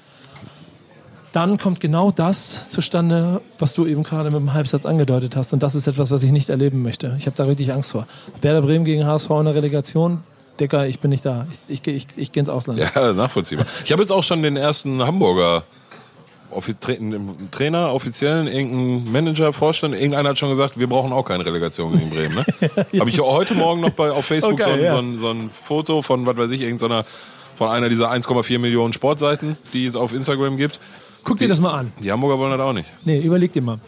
[1.36, 5.52] dann kommt genau das zustande, was du eben gerade mit dem Halbsatz angedeutet hast.
[5.52, 7.14] Und das ist etwas, was ich nicht erleben möchte.
[7.18, 8.06] Ich habe da richtig Angst vor.
[8.40, 10.22] Werder Bremen gegen HSV in der Relegation,
[10.58, 11.46] Dicker, ich bin nicht da.
[11.68, 12.80] Ich, ich, ich, ich gehe ins Ausland.
[12.80, 13.66] Ja, nachvollziehbar.
[13.84, 15.64] Ich habe jetzt auch schon den ersten Hamburger
[17.50, 22.08] Trainer, offiziellen, irgendein Manager, Vorstand, irgendeiner hat schon gesagt, wir brauchen auch keine Relegation gegen
[22.08, 22.34] Bremen.
[22.36, 22.44] Ne?
[23.00, 24.90] Habe ich heute Morgen noch bei, auf Facebook okay, so, ein, ja.
[24.90, 27.04] so, ein, so, ein, Foto von, was weiß ich, irgendeiner,
[27.56, 30.80] von einer dieser 1,4 Millionen Sportseiten, die es auf Instagram gibt.
[31.26, 31.88] Guck dir das mal an.
[32.02, 32.88] Die Hamburger wollen das auch nicht.
[33.04, 33.78] Nee, überleg dir mal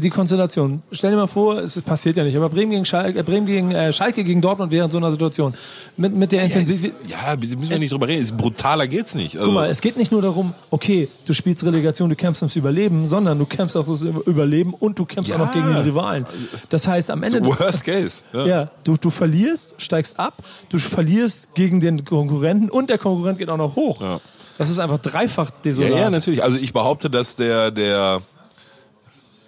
[0.00, 0.82] die Konstellation.
[0.90, 3.70] Stell dir mal vor, es passiert ja nicht, aber Bremen gegen Schalke, äh, Bremen gegen
[3.70, 5.54] äh, Schalke gegen Dortmund wäre in so einer Situation.
[5.96, 6.94] Mit, mit der Intensität.
[7.08, 8.22] Ja, müssen wir nicht drüber reden.
[8.22, 9.36] Ist brutaler geht's nicht.
[9.36, 12.56] Also Guck mal, es geht nicht nur darum, okay, du spielst Relegation, du kämpfst ums
[12.56, 15.36] Überleben, sondern du kämpfst auch ums Überleben und du kämpfst ja.
[15.36, 16.26] auch noch gegen den Rivalen.
[16.68, 17.44] Das heißt, am Ende.
[17.44, 18.24] Worst case.
[18.32, 23.38] Ja, ja du, du verlierst, steigst ab, du verlierst gegen den Konkurrenten und der Konkurrent
[23.38, 24.00] geht auch noch hoch.
[24.00, 24.20] Ja.
[24.58, 25.90] Das ist einfach dreifach desolat.
[25.90, 26.42] Ja, ja, natürlich.
[26.42, 28.22] Also ich behaupte, dass der, der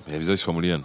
[0.07, 0.85] ja, wie soll ich es formulieren?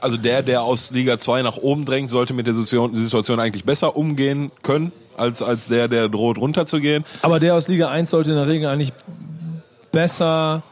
[0.00, 3.96] Also der, der aus Liga 2 nach oben drängt, sollte mit der Situation eigentlich besser
[3.96, 7.04] umgehen können, als, als der, der droht runterzugehen.
[7.20, 8.92] Aber der aus Liga 1 sollte in der Regel eigentlich
[9.90, 10.62] besser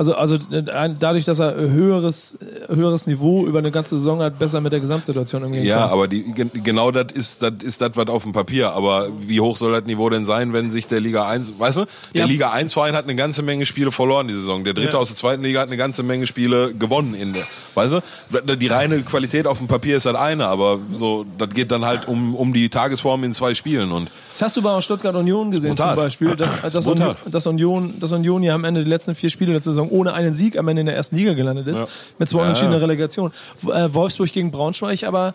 [0.00, 4.62] also, also äh, dadurch, dass er höheres, höheres Niveau über eine ganze Saison hat, besser
[4.62, 5.86] mit der Gesamtsituation umgehen ja, kann.
[5.88, 6.24] Ja, aber die,
[6.64, 8.72] genau das ist das ist das was auf dem Papier.
[8.72, 11.84] Aber wie hoch soll das Niveau denn sein, wenn sich der Liga 1, weißt du,
[12.14, 12.24] der ja.
[12.24, 14.64] Liga 1 Verein hat eine ganze Menge Spiele verloren die Saison.
[14.64, 14.98] Der dritte ja.
[14.98, 17.42] aus der zweiten Liga hat eine ganze Menge Spiele gewonnen in der,
[17.74, 18.56] weißt du?
[18.56, 22.08] Die reine Qualität auf dem Papier ist das eine, aber so, das geht dann halt
[22.08, 24.10] um, um die Tagesform in zwei Spielen und.
[24.30, 28.12] Das hast du bei Stuttgart Union gesehen zum Beispiel, dass, dass, Union, dass Union, dass
[28.12, 30.80] Union ja am Ende die letzten vier Spiele der Saison ohne einen Sieg am Ende
[30.80, 31.86] in der ersten Liga gelandet ist, ja.
[32.18, 33.32] mit zwei unentschiedenen ja, Relegation.
[33.64, 35.34] Äh, Wolfsburg gegen Braunschweig, aber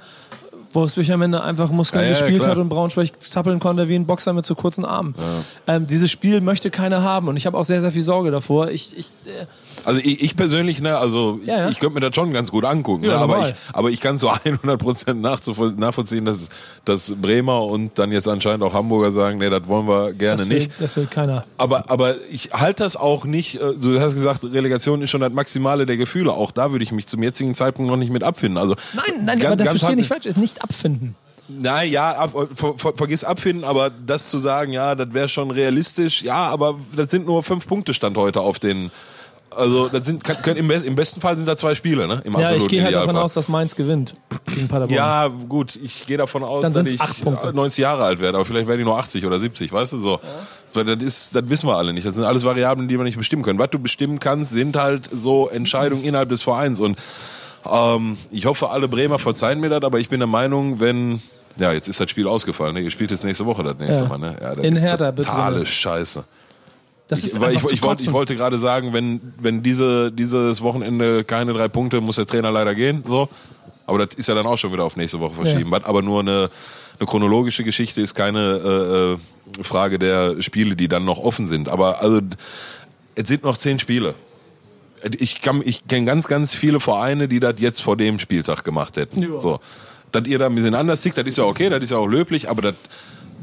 [0.74, 4.06] Wolfsburg am Ende einfach Muskeln ja, gespielt ja, hat und Braunschweig zappeln konnte wie ein
[4.06, 5.16] Boxer mit zu kurzen Armen.
[5.68, 5.76] Ja.
[5.76, 8.70] Ähm, dieses Spiel möchte keiner haben und ich habe auch sehr, sehr viel Sorge davor.
[8.70, 9.46] Ich, ich, äh
[9.86, 13.06] also ich, ich, persönlich, ne, also ich, ich könnte mir das schon ganz gut angucken,
[13.06, 15.14] ne, aber, ich, aber ich kann so 100%
[15.78, 16.50] nachvollziehen, dass,
[16.84, 20.50] dass Bremer und dann jetzt anscheinend auch Hamburger sagen, nee, das wollen wir gerne das
[20.50, 20.72] will, nicht.
[20.80, 21.46] Das will keiner.
[21.58, 25.32] Aber, aber ich halte das auch nicht, äh, du hast gesagt, Relegation ist schon das
[25.32, 26.34] Maximale der Gefühle.
[26.34, 28.58] Auch da würde ich mich zum jetzigen Zeitpunkt noch nicht mit abfinden.
[28.58, 31.16] Also, nein, nein, ganz, aber das verstehe ich nicht falsch, ist nicht abfinden.
[31.48, 35.52] Nein, ja, ab, ver, ver, vergiss abfinden, aber das zu sagen, ja, das wäre schon
[35.52, 38.92] realistisch, ja, aber das sind nur fünf Punkte Stand heute auf den.
[39.56, 42.22] Also das sind können, im, im, besten Fall sind da zwei Spiele, ne?
[42.24, 44.16] Im ja, ich gehe halt davon aus, dass Mainz gewinnt
[44.54, 44.96] gegen Paderborn.
[44.96, 47.54] Ja, gut, ich gehe davon aus, Dann dass ich acht Punkte.
[47.54, 50.20] 90 Jahre alt werde, aber vielleicht werde ich nur 80 oder 70, weißt du so.
[50.74, 50.84] Ja.
[50.84, 52.06] Das ist, das wissen wir alle nicht.
[52.06, 53.60] Das sind alles Variablen, die wir nicht bestimmen können.
[53.60, 56.98] Was du bestimmen kannst, sind halt so Entscheidungen innerhalb des Vereins und
[57.66, 61.22] ähm, ich hoffe, alle Bremer verzeihen mir das, aber ich bin der Meinung, wenn
[61.58, 62.74] ja, jetzt ist das Spiel ausgefallen.
[62.74, 62.82] Ne?
[62.82, 64.10] Ihr spielt jetzt nächste Woche das nächste ja.
[64.10, 64.18] Mal.
[64.18, 64.36] Ne?
[64.42, 65.72] Ja, das In ist Hertha, totale bitte.
[65.72, 66.24] Scheiße.
[67.08, 70.62] Das ist ich, weil ich, ich, wollte, ich wollte gerade sagen, wenn, wenn diese, dieses
[70.62, 73.04] Wochenende keine drei Punkte, muss der Trainer leider gehen.
[73.06, 73.30] So.
[73.86, 75.72] Aber das ist ja dann auch schon wieder auf nächste Woche verschieben.
[75.72, 75.80] Ja.
[75.84, 76.50] Aber nur eine,
[77.00, 79.18] eine chronologische Geschichte ist keine
[79.60, 81.70] äh, äh, Frage der Spiele, die dann noch offen sind.
[81.70, 82.22] Aber also
[83.14, 84.16] es sind noch zehn Spiele.
[85.20, 88.98] Ich, kann, ich kenne ganz, ganz viele Vereine, die das jetzt vor dem Spieltag gemacht
[88.98, 89.22] hätten.
[89.22, 89.38] Ja.
[89.38, 89.60] So.
[90.12, 92.08] Dass ihr da ein bisschen anders tickt, das ist ja okay, das ist ja auch
[92.08, 92.76] löblich, aber das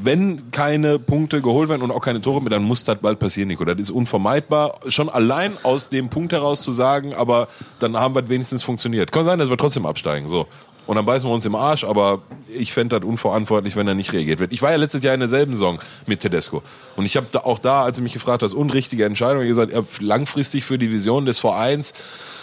[0.00, 3.48] wenn keine Punkte geholt werden und auch keine Tore mehr, dann muss das bald passieren,
[3.48, 3.64] Nico.
[3.64, 4.81] Das ist unvermeidbar.
[4.88, 9.12] Schon allein aus dem Punkt heraus zu sagen, aber dann haben wir wenigstens funktioniert.
[9.12, 10.28] Kann sein, dass wir trotzdem absteigen.
[10.28, 10.46] So.
[10.87, 14.12] Und dann beißen wir uns im Arsch, aber ich fände das unverantwortlich, wenn er nicht
[14.12, 14.52] reagiert wird.
[14.52, 16.62] Ich war ja letztes Jahr in derselben Saison mit Tedesco.
[16.96, 20.64] Und ich habe da auch da, als du mich gefragt hast, unrichtige Entscheidung, gesagt, langfristig
[20.64, 21.94] für die Vision des Vereins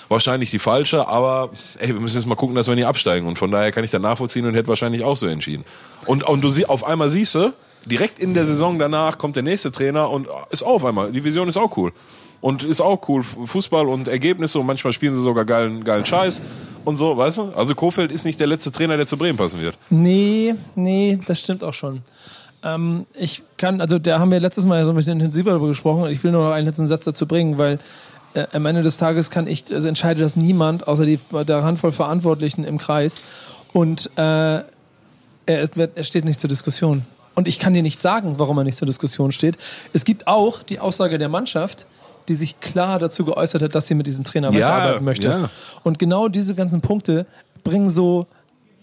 [0.09, 3.27] wahrscheinlich die falsche, aber ey, wir müssen jetzt mal gucken, dass wir nicht absteigen.
[3.27, 5.63] Und von daher kann ich da nachvollziehen und hätte wahrscheinlich auch so entschieden.
[6.05, 7.53] Und, und du sie, auf einmal siehst du,
[7.85, 11.11] direkt in der Saison danach kommt der nächste Trainer und ist auch auf einmal.
[11.11, 11.93] Die Vision ist auch cool.
[12.41, 13.21] Und ist auch cool.
[13.23, 16.41] Fußball und Ergebnisse und manchmal spielen sie sogar geilen, geilen Scheiß
[16.85, 17.43] und so, weißt du?
[17.55, 19.77] Also Kofeld ist nicht der letzte Trainer, der zu Bremen passen wird.
[19.89, 22.01] Nee, nee, das stimmt auch schon.
[22.63, 26.09] Ähm, ich kann, also da haben wir letztes Mal so ein bisschen intensiver darüber gesprochen.
[26.09, 27.77] Ich will nur noch einen letzten Satz dazu bringen, weil
[28.33, 31.91] äh, am Ende des Tages kann ich, also entscheidet das niemand, außer die, der Handvoll
[31.91, 33.21] Verantwortlichen im Kreis.
[33.73, 34.65] Und äh, er,
[35.45, 37.03] er steht nicht zur Diskussion.
[37.35, 39.57] Und ich kann dir nicht sagen, warum er nicht zur Diskussion steht.
[39.93, 41.87] Es gibt auch die Aussage der Mannschaft,
[42.27, 45.27] die sich klar dazu geäußert hat, dass sie mit diesem Trainer ja, weiterarbeiten möchte.
[45.27, 45.49] Ja.
[45.83, 47.25] Und genau diese ganzen Punkte
[47.63, 48.27] bringen so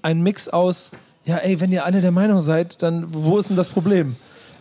[0.03, 0.91] einen Mix aus,
[1.25, 4.17] ja, ey, wenn ihr alle der Meinung seid, dann wo ist denn das Problem?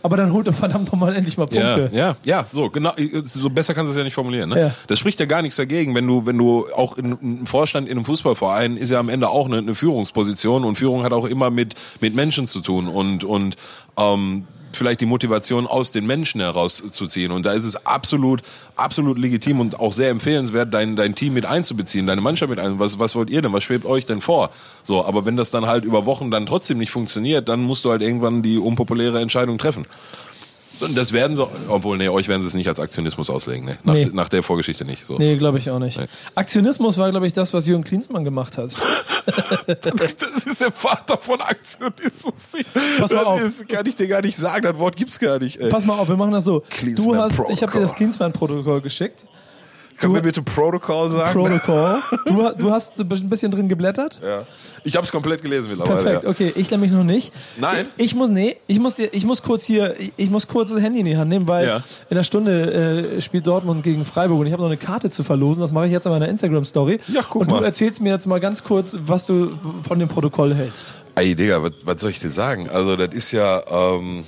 [0.06, 1.90] Aber dann holt er verdammt nochmal endlich mal Punkte.
[1.92, 2.92] Ja, ja, ja, so, genau,
[3.24, 4.50] so besser kannst du es ja nicht formulieren.
[4.50, 4.60] Ne?
[4.60, 4.74] Ja.
[4.86, 7.96] Das spricht ja gar nichts dagegen, wenn du, wenn du auch in, im Vorstand in
[7.96, 11.50] einem Fußballverein ist ja am Ende auch eine, eine Führungsposition und Führung hat auch immer
[11.50, 13.56] mit, mit Menschen zu tun und, und
[13.96, 17.32] ähm, vielleicht die Motivation aus den Menschen herauszuziehen.
[17.32, 18.42] Und da ist es absolut,
[18.76, 22.80] absolut legitim und auch sehr empfehlenswert, dein, dein Team mit einzubeziehen, deine Mannschaft mit einzubeziehen.
[22.80, 23.52] Was, was wollt ihr denn?
[23.52, 24.50] Was schwebt euch denn vor?
[24.82, 27.90] So, aber wenn das dann halt über Wochen dann trotzdem nicht funktioniert, dann musst du
[27.90, 29.86] halt irgendwann die unpopuläre Entscheidung treffen.
[30.80, 33.78] Und das werden sie, obwohl, nee, euch werden sie es nicht als Aktionismus auslegen, ne?
[33.82, 34.08] Nach, nee.
[34.12, 35.04] nach der Vorgeschichte nicht.
[35.04, 35.16] So.
[35.18, 35.98] Nee, glaube ich auch nicht.
[35.98, 36.06] Nee.
[36.34, 38.74] Aktionismus war, glaube ich, das, was Jürgen Klinsmann gemacht hat.
[39.66, 42.48] das ist der Vater von Aktionismus.
[42.98, 43.40] Pass mal auf.
[43.40, 45.60] Das kann ich dir gar nicht sagen, das Wort gibt's gar nicht.
[45.60, 45.68] Ey.
[45.70, 46.62] Pass mal auf, wir machen das so.
[46.96, 49.26] Du hast, ich habe dir das Klinsmann-Protokoll geschickt.
[49.98, 51.32] Können wir bitte Protocol sagen?
[51.32, 52.02] Protocol.
[52.26, 54.20] Du, du hast ein bisschen drin geblättert?
[54.22, 54.44] Ja.
[54.84, 56.02] Ich habe es komplett gelesen mittlerweile.
[56.02, 56.30] Perfekt, ja.
[56.30, 56.52] okay.
[56.56, 57.32] Ich nämlich noch nicht.
[57.56, 57.86] Nein?
[57.96, 61.00] Ich, ich muss, nee, ich muss, ich muss kurz hier, ich muss kurz das Handy
[61.00, 61.82] in die Hand nehmen, weil ja.
[62.10, 65.22] in der Stunde äh, spielt Dortmund gegen Freiburg und ich habe noch eine Karte zu
[65.22, 65.62] verlosen.
[65.62, 66.98] Das mache ich jetzt in meiner Instagram-Story.
[67.08, 67.56] Ja, guck und mal.
[67.56, 69.56] Und du erzählst mir jetzt mal ganz kurz, was du
[69.86, 70.94] von dem Protokoll hältst.
[71.14, 72.68] Ey, Digga, was, was soll ich dir sagen?
[72.68, 74.24] Also, das ist ja, ähm,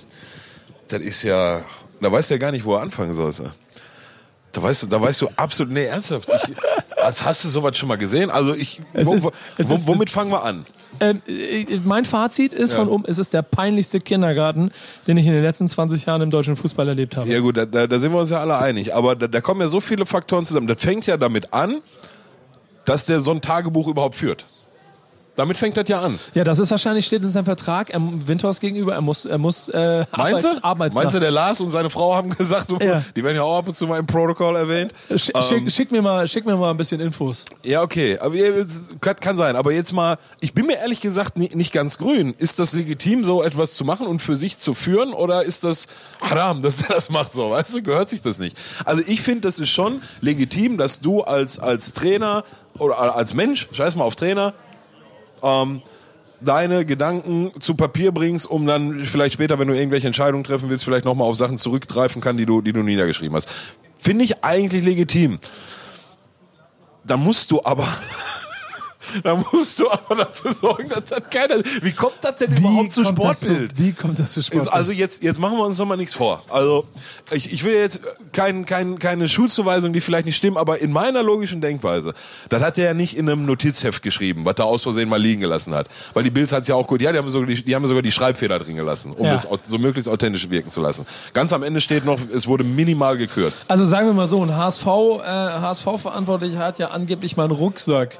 [0.89, 1.63] das ist ja,
[2.01, 3.43] da weißt du ja gar nicht, wo er anfangen sollst.
[4.53, 6.29] Da weißt du, da weißt du absolut, nee, ernsthaft.
[6.29, 6.57] Ich,
[6.97, 8.31] als hast du sowas schon mal gesehen?
[8.31, 10.65] Also ich, wo, ist, wo, womit fangen wir an?
[11.01, 12.79] Ähm, äh, mein Fazit ist ja.
[12.79, 14.71] von um, es ist der peinlichste Kindergarten,
[15.07, 17.29] den ich in den letzten 20 Jahren im deutschen Fußball erlebt habe.
[17.29, 18.95] Ja gut, da, da, da sind wir uns ja alle einig.
[18.95, 20.67] Aber da, da kommen ja so viele Faktoren zusammen.
[20.67, 21.81] Das fängt ja damit an,
[22.85, 24.47] dass der so ein Tagebuch überhaupt führt.
[25.39, 26.19] Damit fängt das ja an.
[26.35, 29.69] Ja, das ist wahrscheinlich, steht in seinem Vertrag, er, Windhorst gegenüber, er muss, er muss
[29.69, 30.49] äh, Meinst du?
[30.65, 33.05] Arbeits Meinst du, der Lars und seine Frau haben gesagt, ja.
[33.15, 34.93] die werden ja auch ab und zu mal im Protokoll erwähnt.
[35.17, 37.45] Sch ähm, schick, schick, mir mal, schick mir mal ein bisschen Infos.
[37.63, 38.19] Ja, okay.
[38.19, 38.35] Aber
[39.01, 39.55] kann, kann sein.
[39.55, 42.35] Aber jetzt mal, ich bin mir ehrlich gesagt nicht, nicht ganz grün.
[42.37, 45.13] Ist das legitim, so etwas zu machen und für sich zu führen?
[45.13, 45.87] Oder ist das
[46.21, 47.51] haram, dass er das macht so?
[47.51, 48.57] Weißt du, gehört sich das nicht?
[48.85, 52.43] Also ich finde, das ist schon legitim, dass du als, als Trainer
[52.81, 54.53] oder als Mensch, scheiß mal auf Trainer,
[55.43, 55.83] ähm,
[56.41, 60.85] deine Gedanken zu Papier bringst, um dann vielleicht später, wenn du irgendwelche Entscheidungen treffen willst,
[60.85, 63.49] vielleicht nochmal auf Sachen zurückgreifen kann, die du, die du niedergeschrieben hast.
[63.99, 65.39] Finde ich eigentlich legitim.
[67.05, 67.87] Da musst du aber
[69.23, 71.63] da musst du aber dafür sorgen, dass das keiner.
[71.83, 73.71] Wie kommt das denn wie überhaupt zu Sportbild?
[73.71, 74.73] Zu, wie kommt das zu Sportbild?
[74.73, 76.43] Also jetzt, jetzt machen wir uns noch mal nichts vor.
[76.49, 76.87] Also
[77.31, 78.01] ich, ich will jetzt
[78.33, 82.15] kein, kein, keine Schulzuweisung, die vielleicht nicht stimmen, aber in meiner logischen Denkweise,
[82.49, 85.41] das hat er ja nicht in einem Notizheft geschrieben, was er aus Versehen mal liegen
[85.41, 85.89] gelassen hat.
[86.15, 87.87] Weil die Bilds hat es ja auch gut, ja, die haben, sogar die, die haben
[87.87, 89.35] sogar die Schreibfehler drin gelassen, um ja.
[89.35, 91.07] es so möglichst authentisch wirken zu lassen.
[91.33, 93.71] Ganz am Ende steht noch, es wurde minimal gekürzt.
[93.71, 98.19] Also sagen wir mal so, ein HSV, äh, HSV-Verantwortlicher hat ja angeblich mal einen Rucksack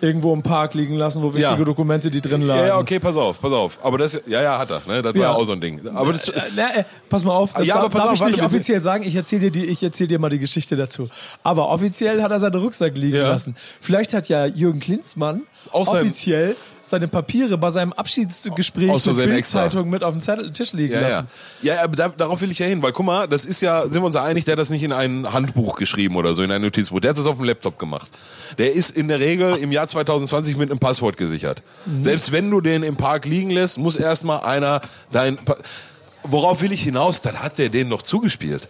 [0.00, 1.64] irgendwo im Park liegen lassen, wo wichtige ja.
[1.64, 2.60] Dokumente die drin lagen.
[2.60, 3.78] Ja, ja, okay, pass auf, pass auf.
[3.82, 4.82] Aber das, ja, ja, hat er.
[4.86, 5.02] Ne?
[5.02, 5.80] Das war ja auch so ein Ding.
[5.94, 8.80] Aber das, äh, äh, pass mal auf, das ja, darf, darf auf, ich nicht offiziell
[8.80, 9.04] sagen.
[9.04, 11.08] Ich erzähle dir, die, ich erzähl dir mal die Geschichte dazu.
[11.42, 13.56] Aber offiziell hat er seinen Rucksack liegen lassen.
[13.80, 16.56] Vielleicht hat ja Jürgen Klinsmann auch offiziell
[16.88, 19.26] seine Papiere bei seinem Abschiedsgespräch der extra.
[19.26, 21.08] Bildzeitung mit auf dem Zettel, Tisch liegen Ja, ja.
[21.08, 21.28] lassen.
[21.62, 23.94] ja aber da, darauf will ich ja hin, weil guck mal, das ist ja, sind
[24.02, 26.50] wir uns ja einig, der hat das nicht in ein Handbuch geschrieben oder so, in
[26.50, 27.00] ein Notizbuch.
[27.00, 28.10] Der hat das auf dem Laptop gemacht.
[28.58, 31.62] Der ist in der Regel im Jahr 2020 mit einem Passwort gesichert.
[31.86, 32.02] Mhm.
[32.02, 34.80] Selbst wenn du den im Park liegen lässt, muss erstmal einer
[35.12, 35.36] dein.
[35.36, 35.56] Pa
[36.28, 37.20] Worauf will ich hinaus?
[37.22, 38.68] Dann hat der den noch zugespielt.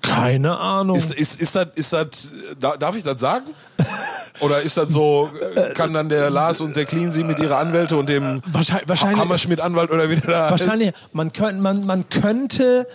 [0.00, 0.96] Keine Ahnung.
[0.96, 3.46] Ist, ist, ist das, ist das, da- darf ich das sagen?
[4.40, 5.30] Oder ist das so,
[5.74, 9.90] kann dann der Lars und der Cleansy mit ihrer Anwälte und dem Wahrscheinlich- wahrscheinlich- Hammerschmidt-Anwalt
[9.90, 10.50] oder wie der da?
[10.50, 12.86] Wahrscheinlich, man, könnt, man, man könnte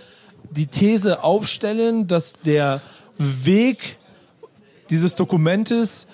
[0.51, 2.81] die These aufstellen, dass der
[3.17, 3.97] Weg
[4.89, 6.07] dieses Dokumentes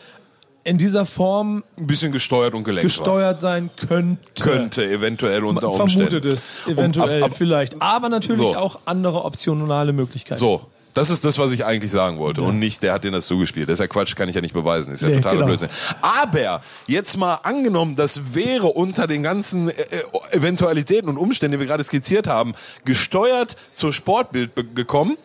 [0.64, 4.20] in dieser Form ein bisschen gesteuert und gelenkt gesteuert sein könnte.
[4.46, 4.46] war.
[4.54, 6.10] Könnte eventuell unter Umständen.
[6.12, 7.82] vermutet es eventuell, ab, ab, vielleicht.
[7.82, 8.56] Aber natürlich So.
[8.56, 10.40] auch andere optionale Möglichkeiten.
[10.40, 12.42] so, das ist das, was ich eigentlich sagen wollte.
[12.42, 13.70] Und nicht, der hat denen das zugespielt.
[13.70, 14.94] Das ist ja Quatsch, kann ich ja nicht beweisen.
[14.94, 15.48] Ist ja Nee, totaler genau.
[15.48, 15.70] Blödsinn.
[16.02, 21.60] Aber jetzt mal angenommen, das wäre unter den ganzen äh, äh, Eventualitäten und Umständen, die
[21.60, 25.18] wir gerade skizziert haben, gesteuert zur Sportbild gekommen.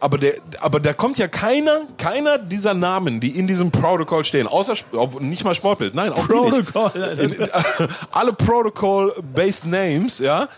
[0.00, 4.48] Aber, der, aber da kommt ja keiner, keiner dieser Namen, die in diesem Protocol stehen,
[4.48, 4.74] außer
[5.20, 6.26] nicht mal Sportbild, nein, auch.
[6.26, 6.90] Protocol,
[8.10, 10.48] alle Protocol-based Names, ja,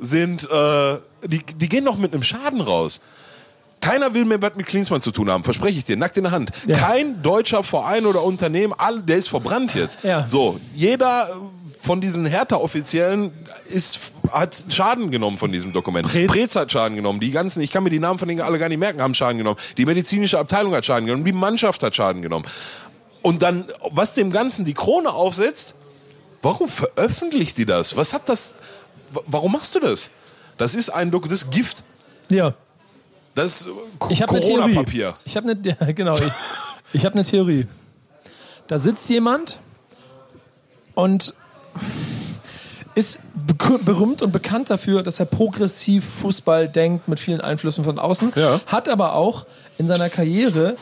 [0.00, 3.00] sind, äh, die, die gehen noch mit einem Schaden raus.
[3.80, 6.32] Keiner will mehr was mit Klinsmann zu tun haben, verspreche ich dir, nackt in der
[6.32, 6.50] Hand.
[6.66, 6.76] Ja.
[6.78, 10.00] Kein deutscher Verein oder Unternehmen, all, der ist verbrannt jetzt.
[10.02, 10.26] Ja.
[10.26, 11.30] So, jeder
[11.80, 13.30] von diesen Hertha-Offiziellen
[13.68, 14.00] ist,
[14.32, 16.08] hat Schaden genommen von diesem Dokument.
[16.08, 16.30] Preetz.
[16.32, 17.20] Preetz hat Schaden genommen.
[17.20, 19.38] Die ganzen, ich kann mir die Namen von denen alle gar nicht merken, haben Schaden
[19.38, 19.58] genommen.
[19.76, 21.24] Die medizinische Abteilung hat Schaden genommen.
[21.24, 22.44] Die Mannschaft hat Schaden genommen.
[23.22, 25.76] Und dann, was dem Ganzen die Krone aufsetzt,
[26.42, 27.96] warum veröffentlicht die das?
[27.96, 28.60] Was hat das,
[29.12, 30.10] wa- warum machst du das?
[30.58, 31.82] Das ist ein Dok das ist Gift.
[32.28, 32.54] Ja.
[33.34, 33.68] Das ist
[33.98, 34.60] Ko- Ich habe eine Theorie.
[34.74, 35.14] Corona-Papier.
[35.24, 36.14] Ich habe eine, ja, genau.
[36.18, 36.32] Ich,
[36.92, 37.66] ich habe eine Theorie.
[38.66, 39.58] Da sitzt jemand
[40.94, 41.34] und
[42.94, 47.98] ist be- berühmt und bekannt dafür, dass er progressiv Fußball denkt mit vielen Einflüssen von
[47.98, 48.32] außen.
[48.34, 48.60] Ja.
[48.66, 49.46] Hat aber auch
[49.78, 50.76] in seiner Karriere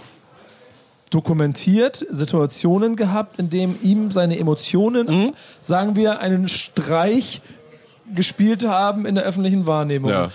[1.11, 5.35] dokumentiert Situationen gehabt, in denen ihm seine Emotionen, Mhm.
[5.61, 7.43] sagen wir, einen Streich
[8.15, 10.11] gespielt haben in der öffentlichen Wahrnehmung.
[10.11, 10.31] Ja.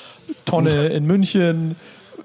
[0.46, 1.76] Tonne in München,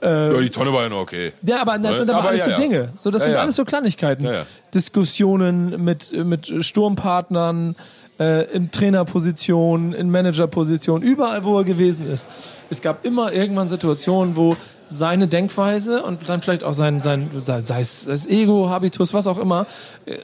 [0.02, 1.32] Ja, die Tonne war ja noch okay.
[1.42, 2.62] ja, aber das sind aber, Aber alles ja, so.
[2.62, 2.90] Dinge.
[2.94, 4.28] So, das sind alles so Kleinigkeiten.
[4.74, 7.76] Diskussionen mit, mit Sturmpartnern,
[8.18, 12.28] äh, in Trainerposition, in Managerposition, überall, wo er gewesen ist.
[12.70, 17.80] Es gab immer irgendwann Situationen, wo seine Denkweise und dann vielleicht auch sein, sein sei
[17.80, 19.66] es Ego, Habitus, was auch immer,
[20.06, 20.16] äh,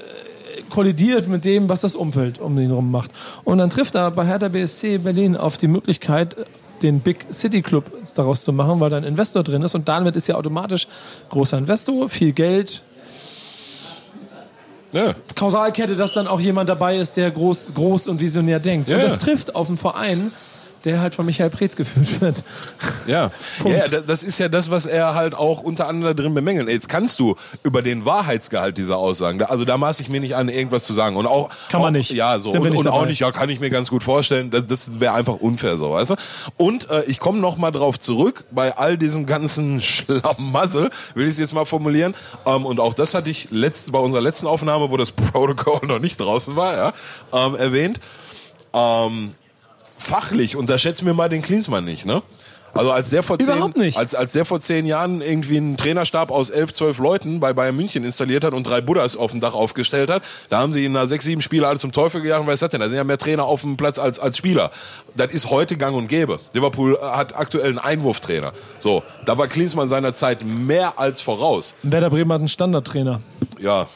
[0.73, 3.11] kollidiert mit dem, was das Umfeld um ihn herum macht.
[3.45, 6.35] Und dann trifft er bei Hertha BSC Berlin auf die Möglichkeit,
[6.83, 10.17] den Big City Club daraus zu machen, weil da ein Investor drin ist und damit
[10.17, 10.89] ist ja automatisch
[11.29, 12.83] großer Investor, viel Geld,
[14.93, 15.15] Ja.
[15.35, 18.91] Kausalkette, dass dann auch jemand dabei ist, der groß, groß und visionär denkt.
[18.91, 20.33] Ja, und das trifft auf einen Verein,
[20.85, 22.45] der halt von Michael Preetz geführt wird.
[23.07, 23.31] Ja.
[23.65, 26.69] Ja, das- ist ja das, was er halt auch unter anderem drin bemängelt.
[26.69, 30.49] Jetzt kannst du über den Wahrheitsgehalt dieser Aussagen, also da maße ich mir nicht an,
[30.49, 31.17] irgendwas zu sagen.
[31.17, 32.11] Und auch, Kann man auch, nicht.
[32.11, 32.51] Ja, so.
[32.51, 34.51] Sind Und, und auch nicht, ja, kann ich mir ganz gut vorstellen.
[34.51, 36.15] Das, das wäre einfach unfair so, weißt du?
[36.57, 39.81] Und äh, ich komme noch mal drauf zurück, bei all diesem ganzen
[40.23, 42.15] Schlamassel, will ich es jetzt mal formulieren.
[42.47, 45.99] Ähm, und auch das hatte ich letzt, bei unserer letzten Aufnahme, wo das Protocol noch
[45.99, 46.93] nicht draußen war, ja,
[47.33, 48.01] ähm, erwähnt.
[48.75, 49.35] Ähm,
[50.03, 52.23] fachlich unterschätzt mir mal den Klinsmann nicht, ne?
[52.75, 53.99] Also als der vor zehn, nicht.
[53.99, 57.77] als als der vor zehn Jahren irgendwie einen Trainerstab aus elf, zwölf Leuten bei Bayern
[57.77, 60.93] München installiert hat und drei Buddhas auf dem Dach aufgestellt hat, da haben sie ihn
[60.93, 62.47] nach sechs, sieben Spiele alles zum Teufel gejagt.
[62.47, 62.81] Was hat denn?
[62.81, 64.71] Da sind ja mehr Trainer auf dem Platz als als Spieler.
[65.17, 66.41] Das ist heute Gang und Gäbe.
[66.55, 68.53] Liverpool hat aktuell einen Einwurftrainer.
[68.79, 71.75] So, da war Klinsmann seiner Zeit mehr als voraus.
[71.83, 73.21] Werder Bremen hat einen Standardtrainer.
[73.59, 73.87] Ja.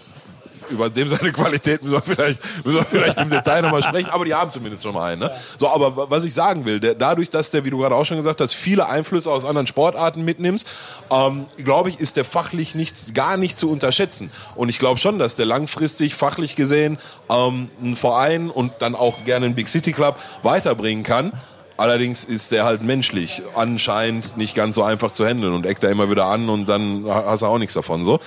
[0.70, 4.24] Über dem seine Qualität müssen wir vielleicht, müssen wir vielleicht im Detail nochmal sprechen, aber
[4.24, 5.22] die haben zumindest schon mal einen.
[5.22, 5.30] Ne?
[5.56, 8.16] So, aber was ich sagen will, der, dadurch, dass der, wie du gerade auch schon
[8.16, 10.66] gesagt hast, viele Einflüsse aus anderen Sportarten mitnimmst,
[11.10, 14.30] ähm, glaube ich, ist der fachlich nicht, gar nicht zu unterschätzen.
[14.54, 16.98] Und ich glaube schon, dass der langfristig fachlich gesehen
[17.30, 21.32] ähm, einen Verein und dann auch gerne einen Big City Club weiterbringen kann.
[21.76, 25.88] Allerdings ist der halt menschlich anscheinend nicht ganz so einfach zu handeln und eckt da
[25.88, 28.02] immer wieder an und dann hast du auch nichts davon.
[28.02, 28.18] So.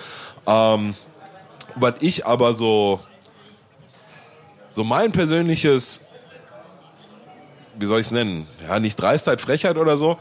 [0.46, 0.94] Ähm,
[1.76, 3.00] was ich aber so,
[4.70, 6.02] so mein persönliches,
[7.78, 8.48] wie soll ich es nennen?
[8.68, 10.18] Ja, nicht Dreistheit, Frechheit oder so,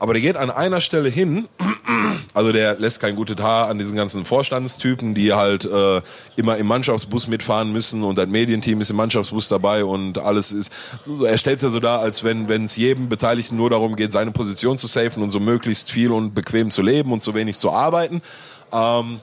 [0.00, 1.46] aber der geht an einer Stelle hin,
[2.34, 6.00] also der lässt kein gutes Haar an diesen ganzen Vorstandstypen, die halt äh,
[6.36, 10.72] immer im Mannschaftsbus mitfahren müssen und das Medienteam ist im Mannschaftsbus dabei und alles ist,
[11.04, 13.94] so, er stellt es ja so dar, als wenn wenn es jedem Beteiligten nur darum
[13.94, 17.34] geht, seine Position zu safen und so möglichst viel und bequem zu leben und so
[17.34, 18.22] wenig zu arbeiten.
[18.72, 19.20] Ähm,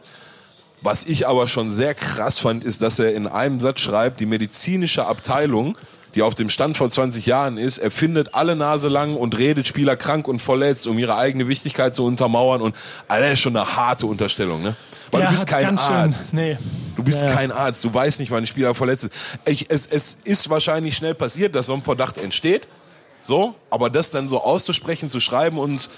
[0.88, 4.26] Was ich aber schon sehr krass fand, ist, dass er in einem Satz schreibt, die
[4.26, 5.78] medizinische Abteilung,
[6.15, 9.97] die auf dem Stand vor 20 Jahren ist, erfindet alle Nase lang und redet Spieler
[9.97, 12.62] krank und verletzt, um ihre eigene Wichtigkeit zu untermauern.
[12.62, 12.74] Und
[13.09, 14.78] Alter, das ist schon eine harte Unterstellung, ne?
[15.12, 16.34] Weil Der du bist kein ganz schön- Arzt.
[16.34, 16.57] nee.
[16.95, 17.36] Du bist Ja, ja.
[17.36, 17.84] kein Arzt.
[17.84, 19.14] Du weißt nicht, wann ein Spieler verletzt ist.
[19.43, 22.66] Ich, es, es ist wahrscheinlich schnell passiert, dass so ein Verdacht entsteht.
[23.22, 25.89] So, aber das dann so auszusprechen, zu schreiben und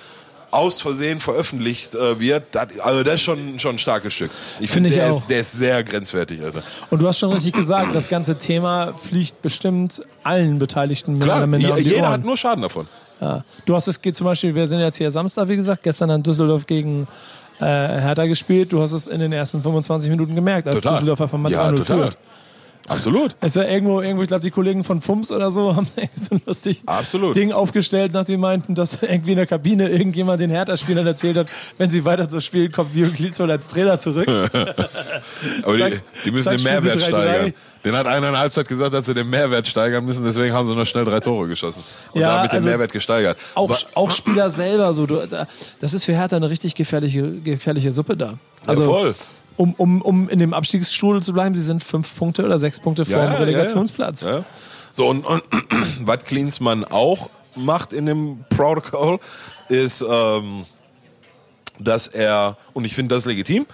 [0.51, 4.31] aus Versehen veröffentlicht äh, wird, das, also das ist schon, schon ein starkes Stück.
[4.59, 6.63] Ich Finde ich der, ist, der ist sehr grenzwertig, Alter.
[6.89, 11.47] Und du hast schon richtig gesagt, das ganze Thema fliegt bestimmt allen Beteiligten mehr Klar,
[11.47, 12.09] die jeder Ohren.
[12.09, 12.87] hat nur Schaden davon.
[13.21, 13.43] Ja.
[13.65, 16.23] Du hast es geht zum Beispiel, wir sind jetzt hier Samstag, wie gesagt, gestern an
[16.23, 17.07] Düsseldorf gegen
[17.59, 18.71] äh, Hertha gespielt.
[18.71, 20.93] Du hast es in den ersten 25 Minuten gemerkt, als Total.
[20.93, 21.97] Düsseldorf einfach mal ja, 3-0 total.
[21.97, 22.17] führt.
[22.87, 23.35] Absolut.
[23.41, 26.19] Es ist ja irgendwo, irgendwo, ich glaube, die Kollegen von FUMS oder so haben irgendwie
[26.19, 27.35] so ein lustig Absolut.
[27.35, 31.47] Ding aufgestellt, dass sie meinten, dass irgendwie in der Kabine irgendjemand den Hertha-Spielern erzählt hat,
[31.77, 34.27] wenn sie weiter so spielen, kommt Jürgen Klinsmann als Trainer zurück.
[35.63, 37.01] Aber Sag- die, die müssen sag, den Mehrwert 3-3.
[37.07, 37.53] steigern.
[37.85, 40.67] Den hat einer in der Halbzeit gesagt, dass sie den Mehrwert steigern müssen, deswegen haben
[40.67, 41.81] sie noch schnell drei Tore geschossen.
[42.11, 43.37] Und Ja, damit den also Mehrwert gesteigert.
[43.55, 45.05] Auch, auch Spieler selber so.
[45.05, 45.47] Du, da,
[45.79, 48.33] das ist für Hertha eine richtig gefährliche, gefährliche Suppe da.
[48.65, 49.15] Also, voll.
[49.59, 53.03] Um, um, um in dem Abstiegsstrudel zu bleiben, sie sind fünf Punkte oder sechs Punkte
[53.03, 54.25] vor dem Relegationsplatz.
[54.93, 55.43] So, und, und
[55.99, 59.19] was Klinsmann auch macht in dem Protocol,
[59.67, 60.63] ist, ähm,
[61.77, 63.65] dass er, und ich finde das legitim,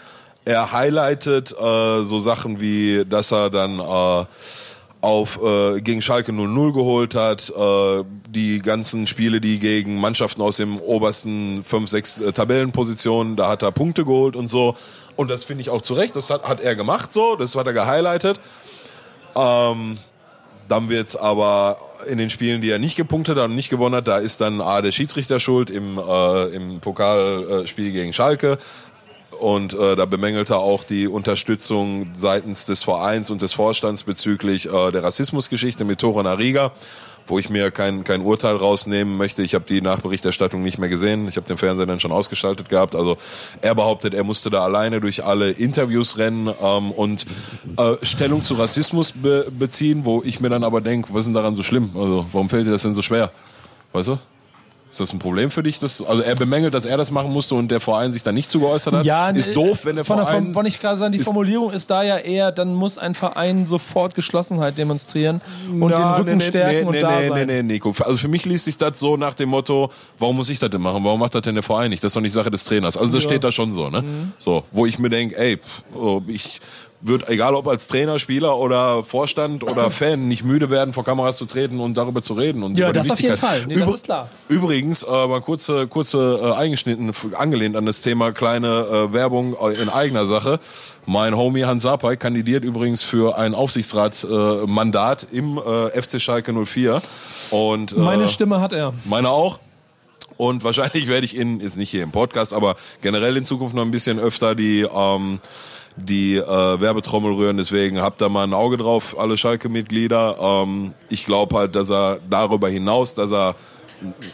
[0.43, 4.25] er highlightet äh, so Sachen wie, dass er dann äh,
[5.01, 10.57] auf äh, gegen Schalke 0-0 geholt hat, äh, die ganzen Spiele, die gegen Mannschaften aus
[10.57, 14.75] dem obersten 5, 6 äh, Tabellenpositionen, da hat er Punkte geholt und so.
[15.16, 17.68] Und das finde ich auch zu Recht, das hat, hat er gemacht so, das hat
[17.68, 18.39] er gehighlightet.
[19.36, 19.97] Ähm,
[20.68, 24.07] dann wird's aber in den Spielen, die er nicht gepunktet hat und nicht gewonnen hat,
[24.07, 28.57] da ist dann A, der Schiedsrichter schuld im, äh, im Pokalspiel gegen Schalke.
[29.39, 34.72] Und äh, da bemängelt er auch die Unterstützung seitens des Vereins und des Vorstands bezüglich
[34.72, 36.72] äh, der Rassismusgeschichte mit Tore Nariga,
[37.28, 39.41] wo ich mir kein, kein Urteil rausnehmen möchte.
[39.41, 41.28] Ich habe die Nachberichterstattung nicht mehr gesehen.
[41.28, 42.95] Ich habe den Fernseher dann schon ausgeschaltet gehabt.
[42.95, 43.17] Also
[43.61, 47.26] er behauptet, er musste da alleine durch alle Interviews rennen ähm, und
[47.78, 51.34] äh, Stellung zu Rassismus be beziehen, wo ich mir dann aber denke, was ist denn
[51.34, 51.91] daran so schlimm?
[51.95, 53.32] Also warum fällt dir das denn so schwer?
[53.93, 54.17] Weißt du?
[54.95, 55.77] Ist das ein Problem für dich?
[55.79, 58.49] Dass, also er bemängelt, dass er das machen musste und der Verein sich da nicht
[58.49, 59.03] zu geäußert hat.
[59.05, 60.45] Ja, ist äh, doof, wenn der von der, Verein.
[60.45, 63.13] von, wollte ich gerade sagen, die ist- Formulierung ist da ja eher, dann muss ein
[63.13, 67.19] Verein sofort Geschlossenheit demonstrieren und Ja, den Rücken nee, nee, stärken nee, und nee, da
[67.19, 67.47] nee, sein.
[67.47, 67.89] Nee, nee, Nico.
[68.05, 70.79] Also für mich liest sich das so nach dem Motto, warum muss ich das denn
[70.81, 71.03] machen?
[71.03, 72.01] Warum macht das denn der Verein nicht?
[72.01, 72.95] Das ist doch nicht Sache des Trainers.
[72.95, 73.29] Also das Ja.
[73.31, 74.01] steht da schon so, ne?
[74.01, 74.31] Mhm.
[74.39, 75.59] So, wo ich mir denke, ey,
[75.93, 76.61] oh, ich
[77.01, 81.37] würde, egal ob als Trainer, Spieler oder Vorstand oder Fan, nicht müde werden, vor Kameras
[81.37, 82.63] zu treten und darüber zu reden.
[82.63, 83.37] Und Ja, das auf jeden.
[83.37, 83.65] Fall.
[83.67, 84.29] Nee, das ist klar.
[84.47, 89.81] Übrigens, äh, mal kurze, kurze äh, eingeschnitten, angelehnt an das Thema kleine äh, Werbung äh,
[89.81, 90.59] in eigener Sache.
[91.05, 97.01] Mein Homie Hans Sapai kandidiert übrigens für ein Aufsichtsratmandat äh, im äh, FC Schalke 04.
[97.51, 98.93] Und, äh, Meine Stimme hat er.
[99.05, 99.59] meine auch.
[100.37, 103.83] Und wahrscheinlich werde ich in, ist nicht hier im Podcast, aber generell in Zukunft noch
[103.83, 105.39] ein bisschen öfter die, ähm,
[105.95, 107.57] die äh, Werbetrommel rühren.
[107.57, 110.37] Deswegen habt da mal ein Auge drauf, alle Schalke-Mitglieder.
[110.39, 113.55] Ähm, ich glaube halt, dass er darüber hinaus, dass er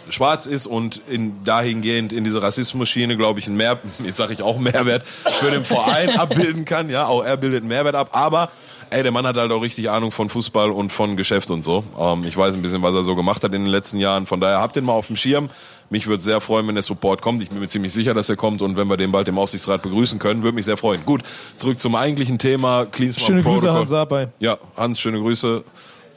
[0.10, 4.42] schwarz ist und in, dahingehend in diese Rassismus-Schiene, glaube ich, ein Mehr, jetzt sage ich
[4.42, 5.04] auch Mehrwert
[5.40, 6.90] für den Verein abbilden kann.
[6.90, 8.10] Ja, auch er bildet einen Mehrwert ab.
[8.14, 8.50] Aber
[8.92, 11.84] ey, der Mann hat halt auch richtig Ahnung von Fußball und von Geschäft und so.
[12.00, 14.26] Ähm, ich weiß ein bisschen, was er so gemacht hat in den letzten Jahren.
[14.26, 15.50] Von daher habt den mal auf dem Schirm.
[15.90, 17.42] Mich würde sehr freuen, wenn der Support kommt.
[17.42, 19.82] Ich bin mir ziemlich sicher, dass er kommt und wenn wir den bald im Aufsichtsrat
[19.82, 21.04] begrüßen können, würde mich sehr freuen.
[21.06, 21.22] Gut,
[21.56, 22.86] zurück zum eigentlichen Thema.
[22.86, 23.80] Klinsmann Schöne Grüße, Protocol.
[23.80, 24.28] Hans Sapai.
[24.40, 25.64] Ja, Hans, schöne Grüße.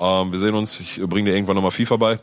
[0.01, 0.81] Ähm, wir sehen uns.
[0.81, 2.19] Ich bringe dir irgendwann nochmal FIFA bei.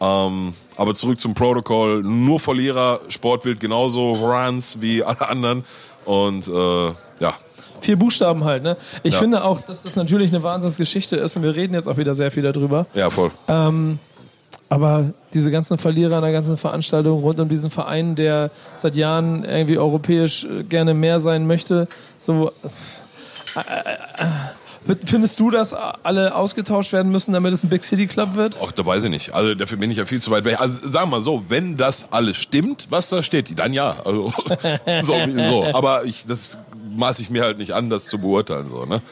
[0.00, 2.02] Ähm, aber zurück zum Protokoll.
[2.02, 5.64] Nur Verlierer, Sportbild genauso, Runs wie alle anderen.
[6.04, 6.86] Und äh,
[7.20, 7.34] ja,
[7.82, 8.76] Vier Buchstaben halt, ne?
[9.02, 9.18] Ich Ja.
[9.20, 12.30] finde auch, dass das natürlich eine Wahnsinnsgeschichte ist und wir reden jetzt auch wieder sehr
[12.30, 12.86] viel darüber.
[12.94, 13.30] ja, voll.
[14.68, 19.44] Aber diese ganzen Verlierer an der ganzen Veranstaltung rund um diesen Verein, der seit Jahren
[19.44, 22.52] irgendwie europäisch äh, gerne mehr sein möchte, so.
[23.54, 28.06] Äh, äh, äh, findest du, dass alle ausgetauscht werden müssen, damit es ein Big City
[28.06, 28.56] Club wird?
[28.64, 29.34] Ach, da weiß ich nicht.
[29.34, 30.58] Also dafür bin ich ja viel zu weit weg.
[30.58, 33.96] Also sagen wir mal so, wenn das alles stimmt, was da steht, dann ja.
[34.04, 34.32] Also
[35.02, 35.14] so,
[35.48, 35.64] so.
[35.74, 36.58] Aber ich, das
[36.96, 38.68] maße ich mir halt nicht an, das zu beurteilen.
[38.68, 39.02] So, ne?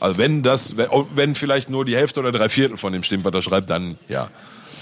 [0.00, 3.24] Also wenn das, wenn, wenn vielleicht nur die Hälfte oder drei Viertel von dem stimmt,
[3.24, 4.28] was er schreibt, dann ja.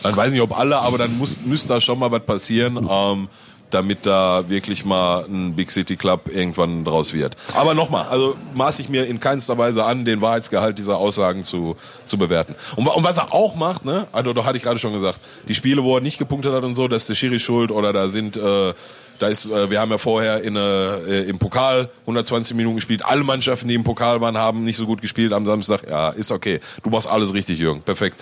[0.03, 2.89] Dann weiß ich nicht, ob alle, aber dann muss, müsste da schon mal was passieren.
[2.91, 3.29] Ähm,
[3.71, 7.37] damit da wirklich mal ein Big City Club irgendwann draus wird.
[7.55, 11.77] Aber nochmal, also maße ich mir in keinster Weise an, den Wahrheitsgehalt dieser Aussagen zu,
[12.05, 12.55] zu bewerten.
[12.77, 15.55] Und, und was er auch macht, ne, also da hatte ich gerade schon gesagt, die
[15.55, 18.09] Spiele, wo er nicht gepunktet hat und so, das ist der Schiri schuld oder da
[18.09, 18.73] sind äh,
[19.21, 23.05] da ist, äh, wir haben ja vorher in, äh, im Pokal 120 Minuten gespielt.
[23.05, 25.89] Alle Mannschaften, die im Pokal waren, haben nicht so gut gespielt am Samstag.
[25.89, 26.59] Ja, ist okay.
[26.83, 27.83] Du machst alles richtig, Jürgen.
[27.83, 28.17] Perfekt.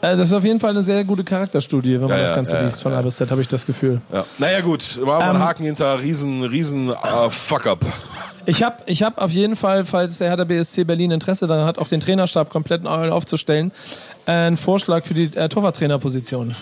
[0.00, 2.54] Äh, das ist auf jeden Fall eine sehr gute Charakterstudie, wenn man ja, das Ganze
[2.54, 2.98] ja, liest von ja.
[2.98, 4.00] A bis Z, habe ich das Gefühl.
[4.12, 4.24] Ja.
[4.38, 7.84] Naja gut, machen wir ähm, einen Haken hinter riesen, riesen uh, Fuck-up.
[8.46, 11.78] Ich habe ich hab auf jeden Fall, falls der Hertha BSC Berlin Interesse daran hat,
[11.78, 13.72] auch den Trainerstab komplett neu aufzustellen,
[14.26, 16.54] einen Vorschlag für die äh, Torwarttrainerposition.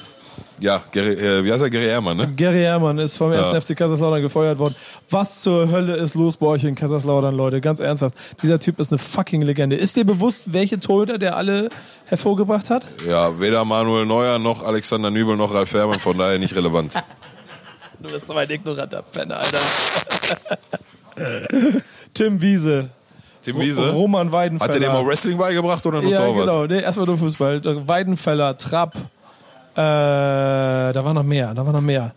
[0.61, 1.70] Ja, Gary, äh, wie heißt er?
[1.70, 2.32] Gary Ehrmann, ne?
[2.34, 3.39] Gary Ehrmann ist vom ja.
[3.51, 3.64] 1.
[3.64, 4.74] FC Kaiserslautern gefeuert worden.
[5.11, 7.61] Was zur Hölle ist los bei euch in Kaiserslautern, Leute?
[7.61, 8.14] Ganz ernsthaft.
[8.43, 9.76] Dieser Typ ist eine fucking Legende.
[9.76, 11.68] Ist dir bewusst, welche Torhüter der alle
[12.07, 12.87] hervorgebracht hat?
[13.07, 16.95] Ja, weder Manuel Neuer noch Alexander Nübel noch Ralf Fährmann, von daher nicht relevant.
[18.01, 19.61] du bist so ein ignoranter Penner, Alter.
[22.14, 22.91] Tim Wiese.
[23.43, 23.91] Tim Wiese?
[23.91, 24.74] Roman Weidenfeller.
[24.74, 26.49] Hat er dir mal Wrestling beigebracht oder nur ja, Torwart?
[26.49, 26.66] genau.
[26.66, 27.62] Nee, erstmal nur Fußball.
[27.87, 28.95] Weidenfeller, Trapp,
[29.77, 32.14] äh, da war noch mehr, da war noch mehr.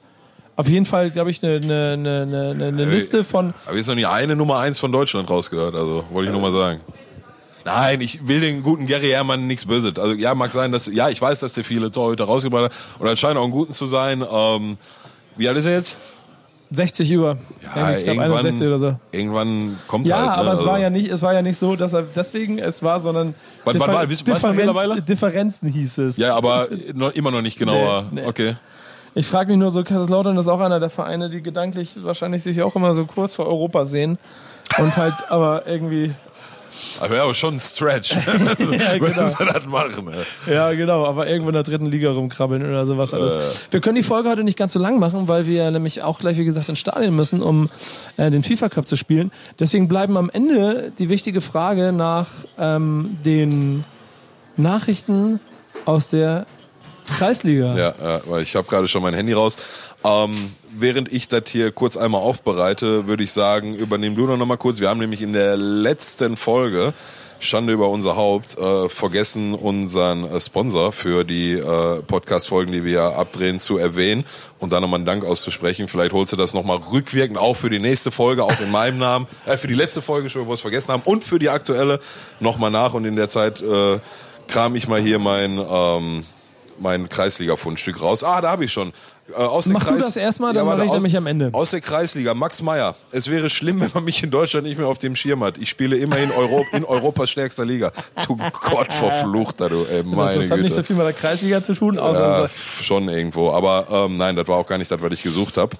[0.55, 3.53] Auf jeden Fall, glaube ich, eine ne, ne, ne, ne, ne Liste von.
[3.65, 6.51] Aber jetzt noch nie eine Nummer eins von Deutschland rausgehört, also wollte ich nur mal
[6.51, 6.81] sagen.
[7.65, 9.97] Nein, ich will den guten Gary Herrmann nichts Böses.
[9.97, 13.07] Also ja, mag sein, dass ja, ich weiß, dass der viele Torhüter rausgebracht hat und
[13.07, 14.23] er scheint auch einen guten zu sein.
[14.29, 14.77] Ähm,
[15.37, 15.97] wie alt ist er jetzt?
[16.71, 17.37] 60 über.
[17.75, 18.95] Ja, ich glaube 61 oder so.
[19.11, 20.25] Irgendwann kommt ja, halt.
[20.25, 20.37] Ja, ne?
[20.41, 22.83] aber es war also ja nicht, es war ja nicht so, dass er deswegen es
[22.83, 26.17] war, sondern was, Differ war, wisst, Differenz, Differenzen hieß es.
[26.17, 28.05] Ja, aber noch, immer noch nicht genauer.
[28.11, 28.27] Nee, nee.
[28.27, 28.55] Okay.
[29.15, 32.61] Ich frage mich nur so, Kaiserslautern ist auch einer der Vereine, die gedanklich wahrscheinlich sich
[32.61, 34.19] auch immer so kurz vor Europa sehen
[34.77, 36.13] und halt aber irgendwie
[36.99, 38.15] aber wäre aber schon ein Stretch,
[38.71, 39.27] ja, genau.
[39.27, 40.09] sie das machen.
[40.47, 40.53] Ja.
[40.53, 43.35] ja, genau, aber irgendwo in der dritten Liga rumkrabbeln oder sowas alles.
[43.35, 43.39] Äh.
[43.71, 46.37] Wir können die Folge heute nicht ganz so lang machen, weil wir nämlich auch gleich,
[46.37, 47.69] wie gesagt, ins Stadion müssen, um
[48.17, 49.31] äh, den FIFA Cup zu spielen.
[49.59, 52.27] Deswegen bleiben am Ende die wichtige Frage nach
[52.57, 53.83] ähm, den
[54.57, 55.39] Nachrichten
[55.85, 56.45] aus der
[57.17, 57.75] Kreisliga.
[57.75, 59.57] Ja, ja weil ich habe gerade schon mein Handy raus.
[60.03, 64.57] Ähm, während ich das hier kurz einmal aufbereite, würde ich sagen, übernehm du noch mal
[64.57, 64.79] kurz.
[64.79, 66.93] Wir haben nämlich in der letzten Folge
[67.39, 73.03] Schande über unser Haupt, äh, vergessen unseren äh, Sponsor für die äh, Podcast-Folgen, die wir
[73.03, 74.25] abdrehen, zu erwähnen
[74.59, 75.87] und da nochmal einen Dank auszusprechen.
[75.87, 79.25] Vielleicht holst du das nochmal rückwirkend auch für die nächste Folge, auch in meinem Namen,
[79.45, 82.01] äh, für die letzte Folge schon, wo wir es vergessen haben und für die aktuelle
[82.41, 83.99] nochmal nach und in der Zeit äh,
[84.47, 86.25] kram ich mal hier mein, ähm,
[86.81, 88.23] mein Kreisliga-Fundstück raus.
[88.23, 88.93] Ah, da habe ich schon.
[89.31, 91.49] Äh, aus Mach Kreis, du das erstmal, dann ja, mache ich nämlich am Ende.
[91.51, 92.95] Aus der Kreisliga, Max Meyer.
[93.11, 95.57] Es wäre schlimm, wenn man mich in Deutschland nicht mehr auf dem Schirm hat.
[95.57, 97.91] Ich spiele immer in, Euro, in Europas stärkster Liga.
[98.25, 99.85] Du Gott verflucht da, du.
[99.85, 102.49] Ey, meine das hat nicht so viel mit der Kreisliga zu tun, außer ja,
[102.81, 103.51] schon irgendwo.
[103.51, 105.75] Aber ähm, nein, das war auch gar nicht das, was ich gesucht habe.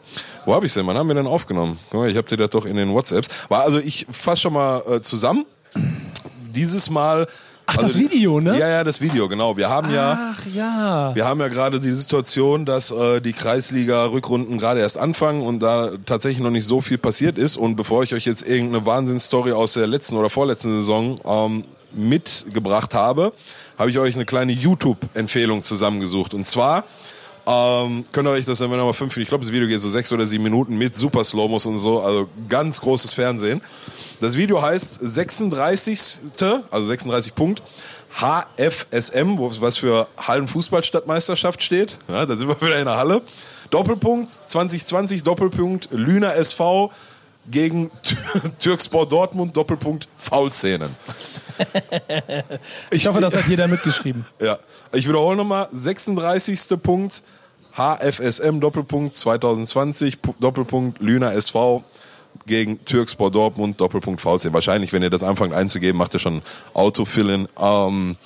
[0.46, 0.86] Wo habe ich denn?
[0.86, 1.80] Wann haben wir denn aufgenommen?
[1.90, 3.30] Guck mal, ich habe dir das doch in den WhatsApps.
[3.50, 5.46] War also ich fasse schon mal äh, zusammen.
[6.54, 7.28] Dieses Mal
[7.70, 8.58] Ach, also, das Video, ne?
[8.58, 9.56] Ja, ja, das Video, genau.
[9.56, 11.14] Wir haben ja, Ach, ja.
[11.14, 15.92] Wir haben ja gerade die Situation, dass äh, die Kreisliga-Rückrunden gerade erst anfangen und da
[16.06, 17.58] tatsächlich noch nicht so viel passiert ist.
[17.58, 21.64] Und bevor ich euch jetzt irgendeine Wahnsinnsstory aus der letzten oder vorletzten Saison ähm,
[21.94, 23.34] mitgebracht habe,
[23.78, 26.34] habe ich euch eine kleine YouTube-Empfehlung zusammengesucht.
[26.34, 26.86] Und zwar
[27.50, 29.82] ähm, könnt ihr euch das dann, wenn ihr mal fünf, ich glaube, das Video geht
[29.82, 33.60] so sechs oder sieben Minuten mit super Slowmos und so, also ganz großes Fernsehen.
[34.22, 36.20] Das Video heißt 36.
[36.70, 37.64] also 36 Punkt.
[38.14, 41.98] HFSM, was für Hallenfußballstadtmeisterschaft steht.
[42.08, 43.22] Ja, da sind wir wieder in der Halle.
[43.72, 46.92] Doppelpunkt 2020, Doppelpunkt Lüner SV
[47.50, 47.90] gegen
[48.60, 50.96] Türkspor Dortmund, Doppelpunkt Faulzähnen.
[52.92, 54.26] ich hoffe, das hat jeder mitgeschrieben.
[54.40, 54.60] Ja,
[54.92, 56.82] ich wiederhole nochmal, 36.
[56.82, 57.24] Punkt
[57.80, 61.82] HFSM Doppelpunkt 2020 Doppelpunkt Lüner SV
[62.46, 64.52] gegen Türkspor Dortmund Doppelpunkt VC.
[64.52, 66.42] Wahrscheinlich, wenn ihr das anfangt einzugeben, macht ihr schon
[66.74, 67.48] Autofillen.
[67.58, 68.18] Ähm,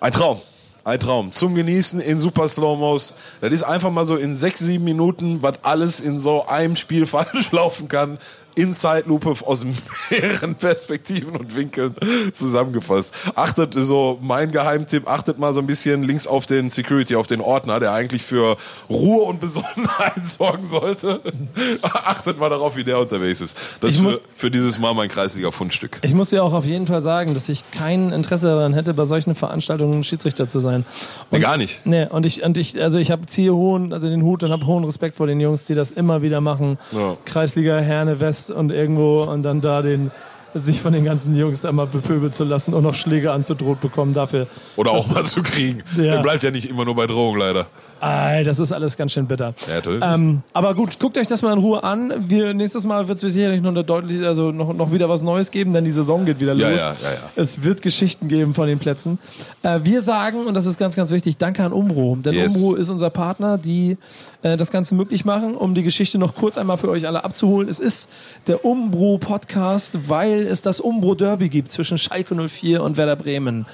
[0.00, 0.40] ein Traum.
[0.82, 1.30] Ein Traum.
[1.30, 3.14] Zum Genießen in Super Slow-Mos.
[3.40, 7.06] Das ist einfach mal so in sechs, sieben Minuten, was alles in so einem Spiel
[7.06, 8.18] falsch laufen kann
[8.54, 9.64] in Zeitlupe aus
[10.10, 11.94] mehreren Perspektiven und Winkeln
[12.32, 13.14] zusammengefasst.
[13.34, 17.40] Achtet so mein Geheimtipp, achtet mal so ein bisschen links auf den Security, auf den
[17.40, 18.56] Ordner, der eigentlich für
[18.88, 21.20] Ruhe und Besonnenheit sorgen sollte.
[21.82, 23.56] achtet mal darauf, wie der unterwegs ist.
[23.80, 25.98] Das ist für, für, dieses Mal mein kreisliga Fundstück.
[26.02, 29.04] Ich muss dir auch auf jeden Fall sagen, dass ich kein Interesse daran hätte, bei
[29.04, 30.84] solchen Veranstaltungen Schiedsrichter zu sein.
[31.30, 31.84] Und, nee, gar nicht.
[31.84, 34.66] Nee, und ich, und ich, also ich habe ziehe hohen, also den Hut und habe
[34.66, 36.78] hohen Respekt vor den Jungs, die das immer wieder machen.
[36.92, 37.16] Ja.
[37.24, 40.10] Kreisliga Herne West und irgendwo und dann da den
[40.54, 44.46] sich von den ganzen Jungs einmal bepöbeln zu lassen und noch Schläge anzudroht bekommen dafür.
[44.76, 45.82] Oder auch mal zu kriegen.
[45.96, 46.14] Ja.
[46.14, 47.66] Der bleibt ja nicht immer nur bei Drohung leider.
[48.00, 49.54] Ay, das ist alles ganz schön bitter.
[49.68, 50.14] Ja.
[50.14, 52.12] Ähm, aber gut, guckt euch das mal in Ruhe an.
[52.18, 55.72] Wir, nächstes Mal wird es sicherlich noch, deutlich, also noch, noch wieder was Neues geben,
[55.72, 56.62] denn die Saison geht wieder los.
[56.62, 59.18] Ja, ja, ja, es wird Geschichten geben von den Plätzen.
[59.62, 62.16] Äh, wir sagen, und das ist ganz, ganz wichtig, danke an Umro.
[62.16, 62.56] Denn yes.
[62.56, 63.98] Umro ist unser Partner, die
[64.42, 67.68] äh, das Ganze möglich machen, um die Geschichte noch kurz einmal für euch alle abzuholen.
[67.68, 68.08] Es ist
[68.46, 73.66] der Umbro Podcast, weil es das Umbro Derby gibt zwischen Schalke 04 und Werder Bremen.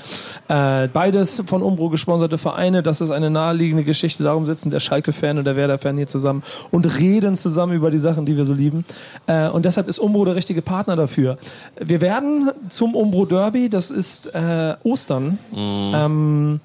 [0.49, 2.83] Äh, beides von Umbro gesponserte Vereine.
[2.83, 4.16] Das ist eine naheliegende Geschichte.
[4.25, 8.27] Darum sitzen der Schalke-Fan und der Werder-Fan hier zusammen und reden zusammen über die Sachen,
[8.27, 8.85] die wir so lieben.
[9.27, 11.39] Äh, und deshalb ist Umbro der richtige Partner dafür.
[11.81, 15.39] Wir werden zum Umbro Derby, das ist äh, Ostern.
[15.53, 15.93] Mhm.
[15.95, 16.61] Ähm,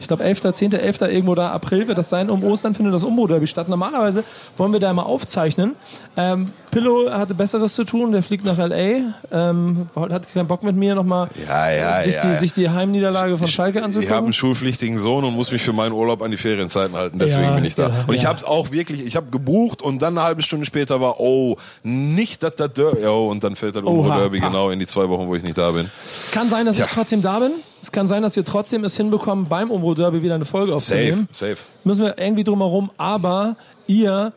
[0.00, 1.00] ich glaube 11., 10., 11.
[1.02, 2.30] irgendwo da April wird das sein.
[2.30, 3.68] Um Ostern findet das Umbro-Derby statt.
[3.68, 4.24] Normalerweise
[4.56, 5.74] wollen wir da mal aufzeichnen.
[6.16, 10.76] Ähm, Pillow hatte Besseres zu tun, der fliegt nach L.A., ähm, hat keinen Bock mit
[10.76, 12.32] mir nochmal ja, ja, sich, ja.
[12.32, 14.08] Die, sich die Heimniederlage von Schalke anzugucken.
[14.08, 17.18] Ich habe einen schulpflichtigen Sohn und muss mich für meinen Urlaub an die Ferienzeiten halten,
[17.18, 18.04] deswegen ja, bin ich da.
[18.06, 21.00] und ich habe es auch wirklich, ich habe gebucht und dann eine halbe Stunde später
[21.00, 22.70] war, oh, nicht das, das
[23.06, 25.70] oh, und dann fällt das Umbro-Derby genau in die zwei Wochen, wo ich nicht da
[25.70, 25.90] bin.
[26.32, 27.52] Kann sein, dass ich trotzdem da bin.
[27.86, 31.28] Es kann sein, dass wir trotzdem es hinbekommen, beim Umbro Derby wieder eine Folge aufzunehmen.
[31.30, 31.62] Safe, safe.
[31.84, 33.54] Müssen wir irgendwie drumherum, aber
[33.86, 34.32] ihr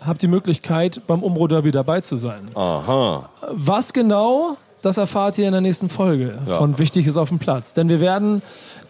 [0.00, 2.44] habt die Möglichkeit, beim Umbro Derby dabei zu sein.
[2.54, 3.28] Aha.
[3.50, 6.58] Was genau, das erfahrt ihr in der nächsten Folge ja.
[6.58, 7.74] von Wichtig ist auf dem Platz.
[7.74, 8.40] Denn wir werden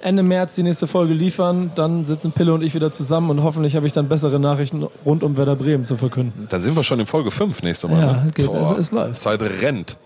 [0.02, 1.72] Ende März die nächste Folge liefern.
[1.74, 5.22] Dann sitzen Pille und ich wieder zusammen und hoffentlich habe ich dann bessere Nachrichten rund
[5.22, 6.48] um Werder Bremen zu verkünden.
[6.50, 7.98] Dann sind wir schon in Folge 5 nächste Mal.
[7.98, 8.30] Ja, ne?
[8.34, 8.44] geht.
[8.44, 9.22] Boah, es, es läuft.
[9.22, 9.96] Zeit rennt.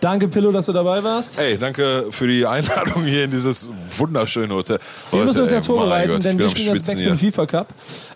[0.00, 1.38] Danke, Pillow, dass du dabei warst.
[1.38, 4.78] Hey, danke für die Einladung hier in dieses wunderschöne Hotel.
[5.10, 7.74] Wir müssen uns jetzt vorbereiten, denn wir spielen jetzt Backspin FIFA Cup.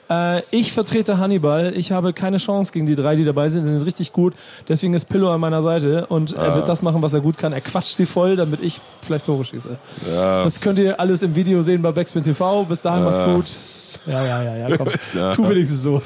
[0.09, 1.73] Äh, ich vertrete Hannibal.
[1.77, 3.65] Ich habe keine Chance gegen die drei, die dabei sind.
[3.65, 4.35] Die sind richtig gut.
[4.69, 7.53] Deswegen ist Pillow an meiner Seite und er wird das machen, was er gut kann.
[7.53, 9.77] Er quatscht sie voll, damit ich vielleicht Tore schieße.
[10.15, 10.43] Ja.
[10.43, 12.65] Das könnt ihr alles im Video sehen bei Backspin TV.
[12.65, 13.11] Bis dahin ja.
[13.11, 13.57] macht's gut.
[14.07, 14.89] Ja, ja, ja, ja, komm.
[15.15, 15.33] Ja.
[15.33, 16.03] Tu wenigstens so.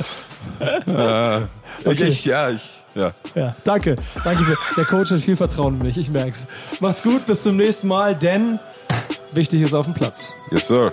[0.87, 1.41] Ja.
[1.85, 2.05] Okay.
[2.05, 3.13] Ich, ja, ich ja.
[3.35, 3.97] Ja, danke.
[4.25, 6.47] Danke für, der Coach hat viel Vertrauen in mich, ich merk's.
[6.81, 8.59] Macht's gut, bis zum nächsten Mal, denn
[9.33, 10.33] wichtig ist auf dem Platz.
[10.51, 10.93] Yes, sir.